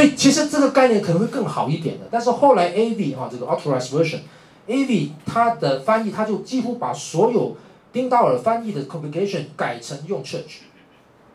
[0.00, 7.54] 所以其实这个概念可能会更好一点的，但是后来 AV 哈这个 Authorized Version，AV 它的翻译它就几乎把所有
[7.92, 10.60] 丁道尔翻译的 congregation 改成用 church，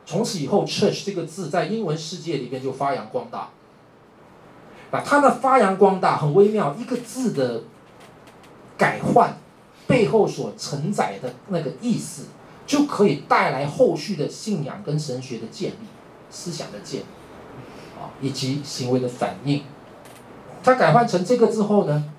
[0.03, 3.49] 从此以后 church 这个字在英文世界里边就发扬光大。
[4.89, 7.61] 那它的发扬光大很微妙，一个字的
[8.75, 9.37] 改换
[9.85, 12.29] 背后所承载的那个意思，
[12.65, 15.85] 就可以带来后续的信仰跟神学的建立，
[16.31, 17.05] 思想的建立。
[17.99, 19.63] 啊以及行为的反应，
[20.63, 22.11] 它改换成这个之后呢，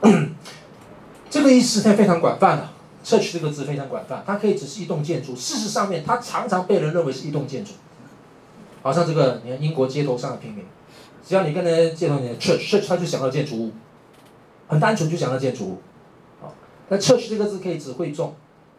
[1.30, 2.72] 这个意思它非常广泛了。
[3.02, 5.34] church 这个字非常广泛，它可以只是一栋建筑。
[5.34, 7.72] 事实上面，它常常被人认为是一栋建筑。
[8.82, 10.64] 好像这个，你看英国街头上的平民，
[11.26, 13.72] 只要你跟人街头你的 church，church 他就想到建筑物，
[14.68, 15.78] 很单纯就想到建筑物。
[16.42, 16.52] 好，
[16.88, 18.34] 那 church 这个字可以指会众，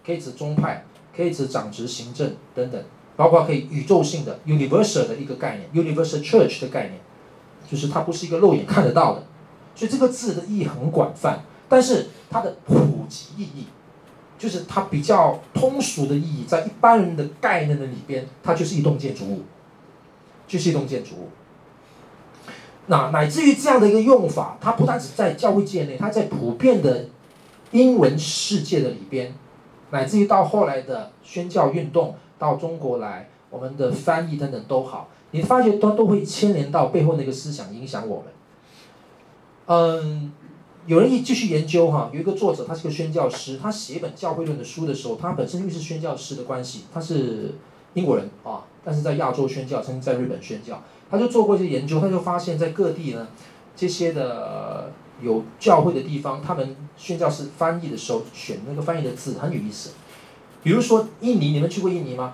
[0.05, 0.85] 可以指宗派，
[1.15, 2.83] 可以指长执行政等等。
[3.15, 6.93] 包括可以宇宙性的 universal 的一个概念，universal church 的概念，
[7.69, 9.23] 就是它不是一个肉眼看得到的，
[9.75, 13.65] 所以这个字的意义很广泛，但是它的普及意义，
[14.39, 19.43] 就是它比较通俗的意义，在一般人的概念的里边，它就是一栋建筑物，
[20.47, 21.29] 就是一栋建筑物。
[22.87, 27.05] 那乃至于这样的一个用法，它不但只在教会界内，它在普遍的
[27.71, 29.35] 英文世界的里边，
[29.91, 32.15] 乃至于到后来的宣教运动。
[32.41, 38.25] 到中国来，我们的翻译等等都好，你发觉都都会牵连到背后那个思想影响我们。
[39.67, 40.33] 嗯，
[40.87, 47.53] 有人一继续研究哈，有一个作者，他是个宣教师，他写一本教会论的书的时候，他本身因为是宣教师的关系，他是
[47.93, 50.81] 英国人啊，但是在亚洲宣教，曾经在日本宣教，
[51.11, 53.27] 他就做过一些研究，他就发现，在各地呢，
[53.75, 59.91] 这些的有教会的地方，他们宣教师翻译的时候选那个翻译的字很有意思。
[60.63, 62.33] 比如说印尼，你们去过印尼吗？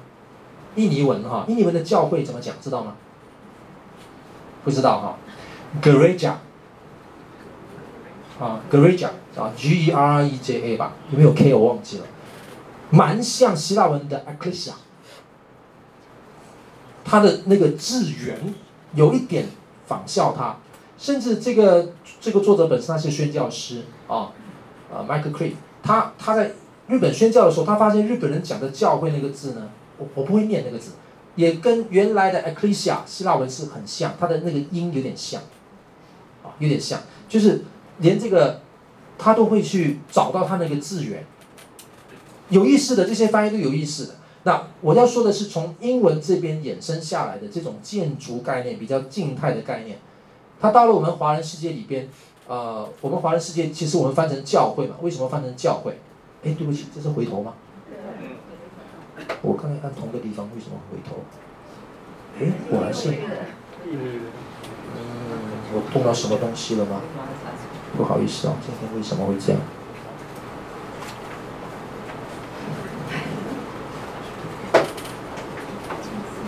[0.75, 2.53] 印尼文哈，印尼文的教会怎么讲？
[2.61, 2.95] 知道吗？
[4.63, 5.17] 不知道哈
[5.81, 6.33] ，Gereja，
[8.39, 12.03] 啊，Gereja 啊，G E R E J A 吧，有没有 K 我忘记了，
[12.89, 14.73] 蛮像希腊文的 Ekklesia，
[17.05, 18.53] 它的那个字源
[18.93, 19.47] 有一点
[19.87, 20.57] 仿效它，
[20.97, 24.31] 甚至这个这个作者本身他是宣教师啊，
[24.93, 26.51] 啊，Michael Cree，他他在。
[26.87, 30.91] 日本宣教的时候，他发现日本人讲的教会那个字呢，我我不会念那个字，
[31.35, 35.41] 也跟原来的 ecclesia 希腊文是很像，它的那个音有点像，
[36.43, 37.65] 啊，有点像，就是
[37.97, 38.61] 连这个
[39.17, 41.25] 他都会去找到他那个字源。
[42.49, 44.15] 有意思的这些翻译都有意思的。
[44.43, 49.97] 那我要说的是，从英文这边衍生下来的这种建筑概念，比较静态的概念，
[50.61, 52.07] 它到了我们华人世界里边，
[52.47, 55.99] 呃，我们华人世界其实我们翻成教会嘛，为什么翻成教会？
[56.47, 57.53] 哎，对不起，这是回头吗？
[59.41, 61.17] 我刚才按同个地方，为什么回头？
[62.39, 63.11] 哎，果然是。
[63.83, 64.21] 嗯，
[65.73, 67.01] 我碰到什么东西了吗？
[67.97, 69.61] 不好意思啊，今天为什么会这样？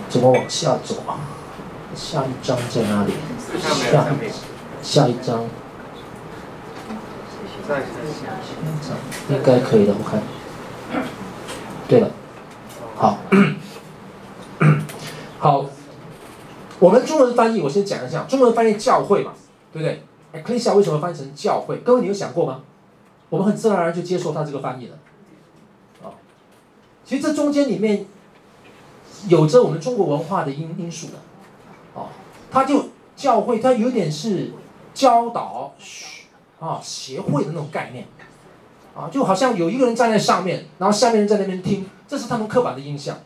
[0.08, 1.20] 怎么往下走啊？
[1.94, 3.12] 下一张在哪里？
[3.60, 4.06] 下
[4.80, 5.44] 下一章。
[9.28, 10.22] 应该可以的，我看。
[11.88, 12.10] 对了，
[12.96, 13.18] 好，
[15.38, 15.64] 好，
[16.78, 19.32] 我们中文翻译，我先讲一下，中文翻译教会嘛，
[19.72, 20.02] 对不对
[20.32, 21.78] ？Ecclesia 为什么翻译成教会？
[21.78, 22.62] 各位，你有想过吗？
[23.28, 24.96] 我们很自然而然就接受他这个翻译了。
[26.02, 26.14] 啊，
[27.04, 28.06] 其实这中间里面。
[29.28, 31.12] 有着我们中国文化的因因素的，
[31.92, 32.06] 哦，
[32.50, 34.50] 他就教会，他有点是
[34.94, 35.74] 教导
[36.60, 38.06] 啊协会的那种概念，
[38.94, 43.18] 啊，就好像有一个人站在上面，然后下面人在那边听，这是他们刻板的印象。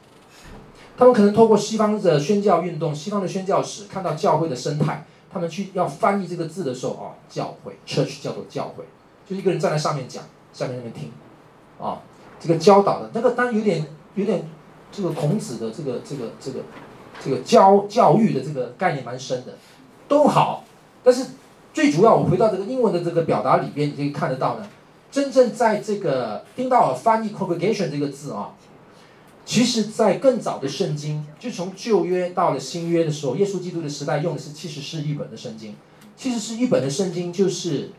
[0.97, 8.85] 他们可能透过西方的宣教运动、西方的宣教史，看到教会的生态，他们去要翻译这个字的时候，啊，教会 （church） 叫做教会，
[9.29, 11.11] 就一个人站在上面讲，下面那边听，
[11.79, 12.01] 啊，
[12.41, 14.49] 这个教导的那个当然有点有点。
[14.97, 16.61] 这个孔子的这个这个这个
[17.21, 19.53] 这个教教育的这个概念蛮深的，
[20.07, 20.63] 都好，
[21.03, 21.31] 但是
[21.75, 24.67] 最主要我回到这个英文的这个表达里边，你可以看得到呢，
[25.11, 28.55] 真正在这个听到了翻译 congregation 这个字啊，
[29.45, 35.75] 其实在更早的圣经，就从旧约到了新约的时候，耶稣基督的时代用的是其实是译本的圣经，
[36.17, 37.91] 其实是译本的圣经就是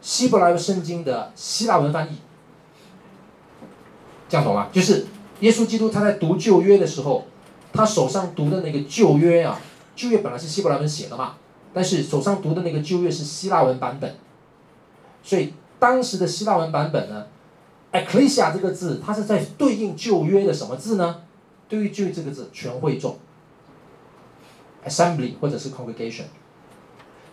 [0.00, 2.16] 希伯来文圣经的希腊文翻译，
[4.28, 4.68] 这样懂吗？
[4.72, 5.06] 就是。
[5.40, 7.24] 耶稣基督他在读旧约的时候，
[7.72, 9.58] 他手上读的那个旧约啊，
[9.96, 11.36] 旧约本来是希伯来文写的嘛，
[11.72, 14.14] 但是手上读的那个旧约是希腊文版本，
[15.22, 17.26] 所以当时的希腊文版本呢
[17.92, 21.22] ，ecclesia 这个字，它是在对应旧约的什么字呢？
[21.68, 23.18] 对应旧约这个字，全会众
[24.86, 26.24] ，assembly 或者是 congregation。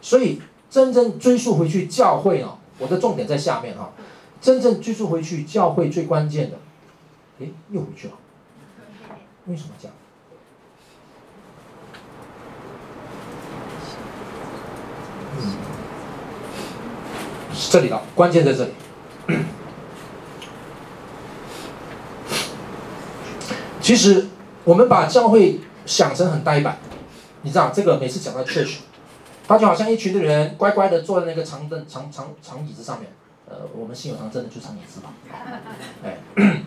[0.01, 3.91] 所以真正追溯回去教会啊，我的重点在下面哈，
[4.39, 6.57] 真正追溯回去教会最关键的。
[7.39, 8.13] 哎，又回去了，
[9.47, 9.96] 为什么这样？
[15.37, 15.53] 嗯，
[17.53, 18.71] 是这里了，关键在这里。
[23.81, 24.27] 其实
[24.63, 26.77] 我们把教会想成很呆板，
[27.43, 28.79] 你知道这个每次讲到 church，
[29.47, 33.09] 他就好像一群的人乖乖的坐在那个长凳、长长长椅子上面。
[33.49, 35.13] 呃，我们信友堂真的就长椅子吧？
[36.03, 36.17] 哎。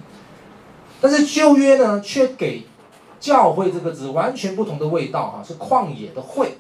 [1.03, 2.67] 但是旧约呢，却给
[3.19, 6.59] 教会这个字完全不同的味道哈，是旷野的会，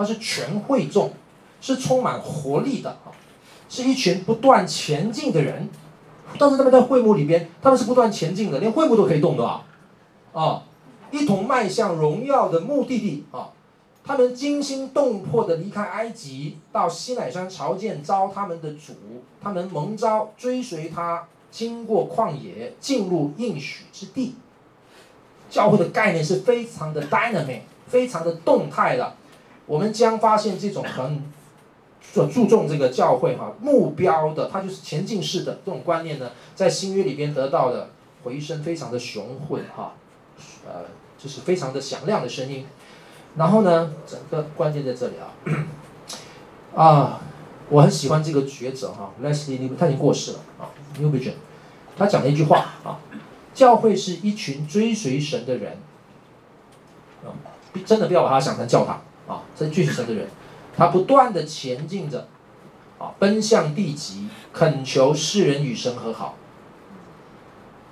[0.00, 1.12] 它是全会众，
[1.60, 3.12] 是充满活力的啊，
[3.68, 5.68] 是一群不断前进的人。
[6.38, 9.62] 但是他们在会幕里边，他们是不断前进的，连会幕都可以动的啊，
[10.32, 10.62] 啊，
[11.10, 13.50] 一同迈向荣耀的目的地啊，
[14.02, 18.94] 他们惊心动魄的离开埃及，到西乃山朝见招他们的主，
[19.42, 21.26] 他们蒙招追随他。
[21.52, 24.36] 经过旷野，进入应许之地。
[25.50, 29.16] 教会的概念是非常的 dynamic，非常的动态的。
[29.70, 31.22] 我们将发现这种很
[32.02, 37.90] 所注重这个教会哈目标的，它就是前进式的这种观念呢，在新约里边得到的
[38.24, 39.92] 回声非常的雄浑哈，
[40.66, 42.66] 呃，就是非常的响亮的声音。
[43.36, 45.30] 然后呢，整个关键在这里啊，
[46.74, 47.20] 啊。
[47.68, 51.34] 我很喜欢这个学者哈，Leslie，他已经过世了啊，Newbigin，
[51.96, 52.98] 他讲了一句话啊，
[53.54, 55.78] 教会是一群追随神的人，
[57.24, 57.30] 啊，
[57.86, 59.00] 真的不要把它想成教堂
[59.30, 60.26] 啊，是追随神的人，
[60.76, 62.26] 他不断的前进着，
[62.98, 66.34] 啊，奔向地极，恳求世人与神和好，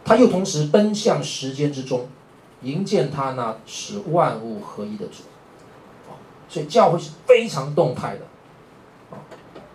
[0.04, 2.08] 他又同时奔向时间之中，
[2.62, 5.22] 迎见他那使万物合一的主，
[6.08, 6.18] 啊，
[6.48, 8.22] 所以教会是非常动态的。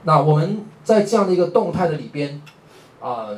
[0.03, 2.41] 那我们在这样的一个动态的里边，
[2.99, 3.29] 啊、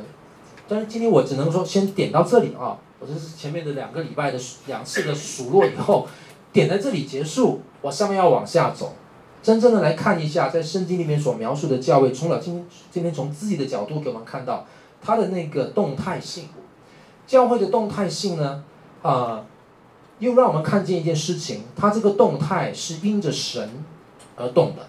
[0.66, 6.08] 但是今天我只能说先点到这里啊，我这是前面的两个礼拜的两次的数落以后，
[6.52, 8.94] 点在这里结束，我下面要往下走，
[9.42, 14.66] 真正的来看一下在圣经里面所描述的教会，从了今今天从自己的角度给我们看到
[15.00, 16.48] 它的那个动态性，
[17.26, 18.64] 教会的动态性呢，
[19.02, 19.44] 啊、
[20.18, 23.84] 又让我们看见一件事情，它这个动态是因着神
[24.36, 24.86] 而动的。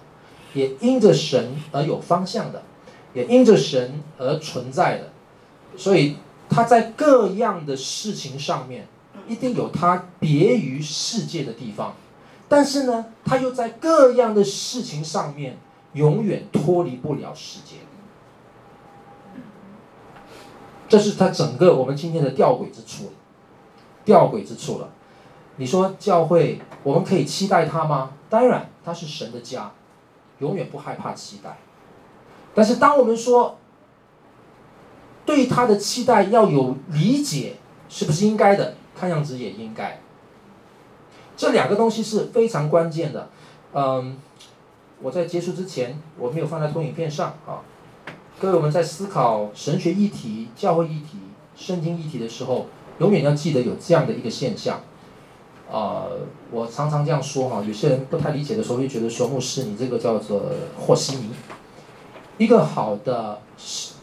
[0.53, 2.63] 也因着神而有方向的，
[3.13, 5.09] 也因着神而存在的，
[5.77, 6.15] 所以
[6.49, 8.87] 他在各样的事情上面，
[9.27, 11.93] 一定有他别于世界的地方，
[12.49, 15.57] 但是呢，他又在各样的事情上面
[15.93, 17.75] 永远脱离不了世界。
[20.87, 23.11] 这是他整个我们今天的吊诡之处，
[24.05, 24.89] 吊诡之处了。
[25.57, 28.11] 你说教会，我们可以期待他吗？
[28.29, 29.71] 当然，他是神的家，
[30.39, 31.57] 永远不害怕期待。
[32.55, 33.57] 但是当我们说
[35.25, 37.57] 对他的期待要有理解，
[37.89, 38.75] 是不是应该的？
[38.95, 39.99] 看样子也应该。
[41.37, 43.29] 这两个东西是非常关键的。
[43.73, 44.17] 嗯，
[45.01, 47.61] 我在结束之前，我没有放在投影片上啊。
[48.39, 51.19] 各位，我们在思考神学议题、教会议题、
[51.55, 52.65] 圣经议题的时候，
[52.99, 54.81] 永远要记得有这样的一个现象。
[55.69, 56.19] 啊、呃，
[56.49, 60.43] 我常常这样说哈，有些人不太理解的时候，会觉得说牧师，你这个叫做
[60.79, 61.29] 和稀泥。
[62.37, 63.41] 一个好的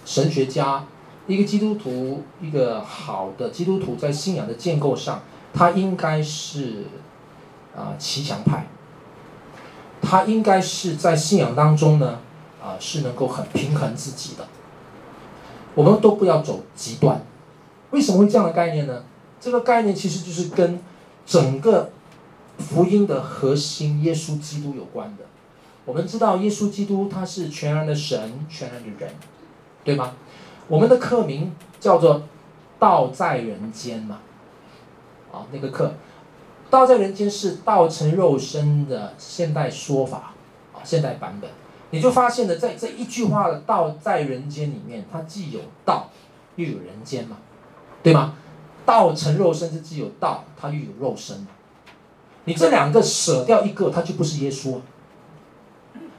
[0.05, 0.85] 神学家，
[1.27, 5.23] 一个基督徒，一个好的基督徒，在信仰的建构上，
[5.53, 6.85] 他应该是
[7.77, 8.67] 啊骑墙派。
[10.03, 12.19] 他应该是在信仰当中呢。
[12.65, 14.49] 啊，是能够很平衡自己的。
[15.75, 17.21] 我们都不要走极端。
[17.91, 19.05] 为什么会这样的概念呢？
[19.39, 20.81] 这个概念其实就是跟
[21.27, 21.91] 整个
[22.59, 25.25] 福音的核心耶稣基督有关的。
[25.85, 29.13] 我们知道耶稣基督他是全然的神，全然的人，
[29.85, 30.13] 对吗？
[30.67, 32.23] 我们的课名叫做
[32.81, 34.21] “道在人间”嘛。
[35.31, 35.93] 啊，那个课
[36.71, 40.35] “道在人间”是道成肉身的现代说法，
[40.73, 41.51] 啊，现代版本。
[41.91, 46.11] 你就发现了，在这一句话的“道在人间”里面，它既有道，
[46.57, 47.37] 又有人间嘛，
[48.03, 48.35] 对吗？
[48.85, 51.47] 道成肉身是既有道，它又有肉身。
[52.47, 54.81] 你这两个舍掉一个，它就不是耶稣。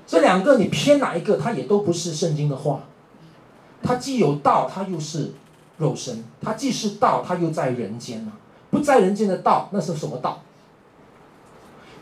[0.08, 2.82] 这两个你偏哪一个，它也都不是圣经的话。
[3.84, 5.34] 它既有道，它又是
[5.78, 8.32] 肉身；它既是道，它又在人间嘛。
[8.76, 10.42] 不在人间的道，那是什么道？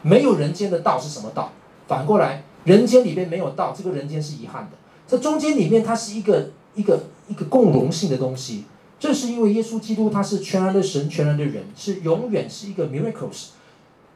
[0.02, 1.52] 没有人间的道是什么道？
[1.88, 2.44] 反过来。
[2.66, 4.78] 人间里面没有道，这个人间是遗憾的。
[5.06, 8.64] 这中间里面，它是一个一个一个共融性的东西。
[8.98, 13.50] 这是因为耶稣基督他是全然的神，全然的人，是永远是一个 miracles，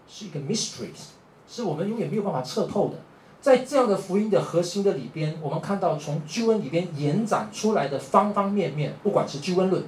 [0.08, 1.12] 是一个 mysteries，
[1.45, 2.95] 是我们永远没有办法测透的。
[3.41, 9.84] 在这样的福音的核心的里边，我们看到从救恩里边延展出来的方方面面，不管是救恩论，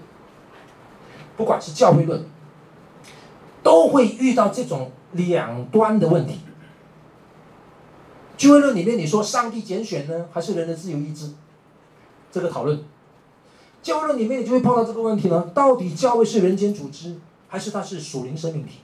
[1.37, 2.25] 不管是教会论，
[3.63, 6.39] 都会遇到这种两端的问题。
[8.37, 11.31] 救恩论里面，你说上帝拣选呢，还是人的自由意志？
[12.31, 12.83] 这个讨论。
[13.81, 18.79] 教会论里面，你就会碰到这个问题呢：到底教会是人间组织，还是它是属灵生命体？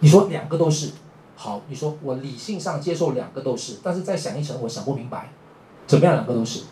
[0.00, 0.90] 你说两个都是，
[1.36, 5.32] 好，你说我理性上接受两个都是，但是再想一层，我想不明白，
[5.86, 6.62] 怎么样两个都是？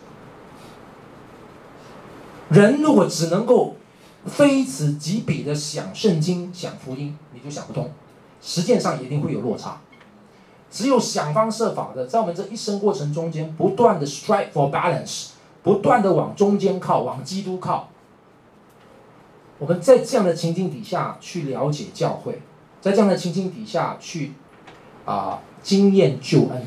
[2.48, 3.76] 人如果只能够
[4.26, 7.90] 非此即彼的想圣经、想福音，你就想不通，
[8.42, 9.80] 实践上一定会有落差。
[10.70, 15.30] 只有想方设法的，在我们这一生过程中间，不断的 strive for balance，
[15.62, 17.88] 不断的往中间靠，往基督靠。
[19.58, 22.40] 我们在这样的情境底下去了解教会，
[22.80, 24.32] 在这样的情境底下去
[25.04, 26.62] 啊、经验救恩，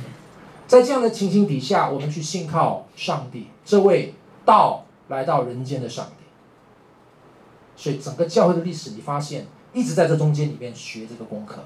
[0.68, 6.23] 在这样的情形底下，我们去信靠上帝，这位道来到人间的上帝。
[7.76, 11.64] 所以整个教会的历史，你发现一直在这中间里面学这个功课。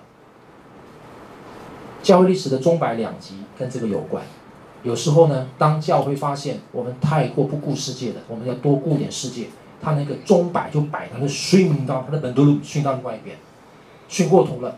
[2.01, 4.23] 教会历史的钟摆两极跟这个有关。
[4.83, 9.47] 有时候呢，当教会发现我们太过不顾世界的，我们要多顾点世界，
[9.81, 13.35] 他那个钟摆就摆成了逊到他的本多路逊到另外一边，
[14.07, 14.77] 逊过头了。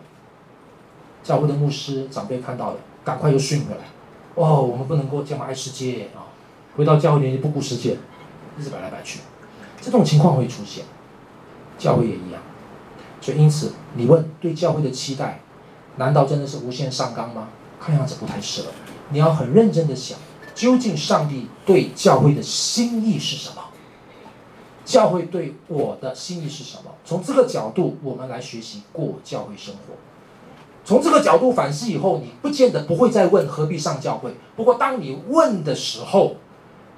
[1.22, 3.82] 教会的牧师长辈看到了，赶快又逊回来。
[4.36, 6.32] 哦，我们不能够这么爱世界啊！
[6.76, 7.98] 回到教会里面就不顾世界，
[8.58, 9.20] 一直摆来摆去，
[9.82, 10.86] 这种情况会出现。
[11.80, 12.40] 教会也一样。
[13.20, 15.40] 所以因此，你问对教会的期待。
[15.98, 17.50] 难道真的是无限上纲吗？
[17.78, 18.68] 看样子不太适合。
[19.10, 20.18] 你要很认真的想，
[20.56, 23.62] 究竟上帝对教会的心意是什么？
[24.86, 26.92] 教会对我的心意是什么？
[27.04, 29.96] 从这个角度，我们来学习过教会生活。
[30.86, 34.34] 从这个角度反思以后，你不见得不会再问何必上教会。
[34.56, 36.38] 不过，当你问的时候，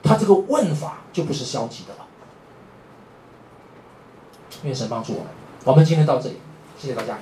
[0.04, 2.01] 他这个问法就不是消极的了。
[4.64, 5.28] 愿神帮助我们。
[5.64, 6.40] 我们今天到这里，
[6.78, 7.18] 谢谢大家。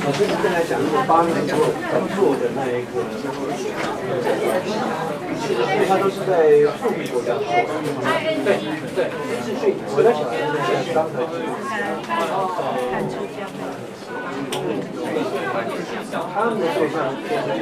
[0.00, 0.78] 我就是跟他讲。
[1.06, 1.56] 八年多
[2.14, 2.92] 做的那一个，
[5.48, 6.28] 因为他都是在
[6.76, 7.48] 富裕国家做的。
[8.44, 8.60] 对
[8.94, 9.00] 对，
[9.56, 11.14] 所以我在想，就是刚才
[12.90, 13.48] 看出这样
[16.48, 17.60] 他们的做法就是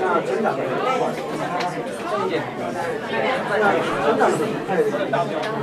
[0.00, 1.14] 那成长的很快，
[4.18, 5.46] 那成长的很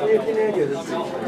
[0.00, 0.72] 因为今天觉得。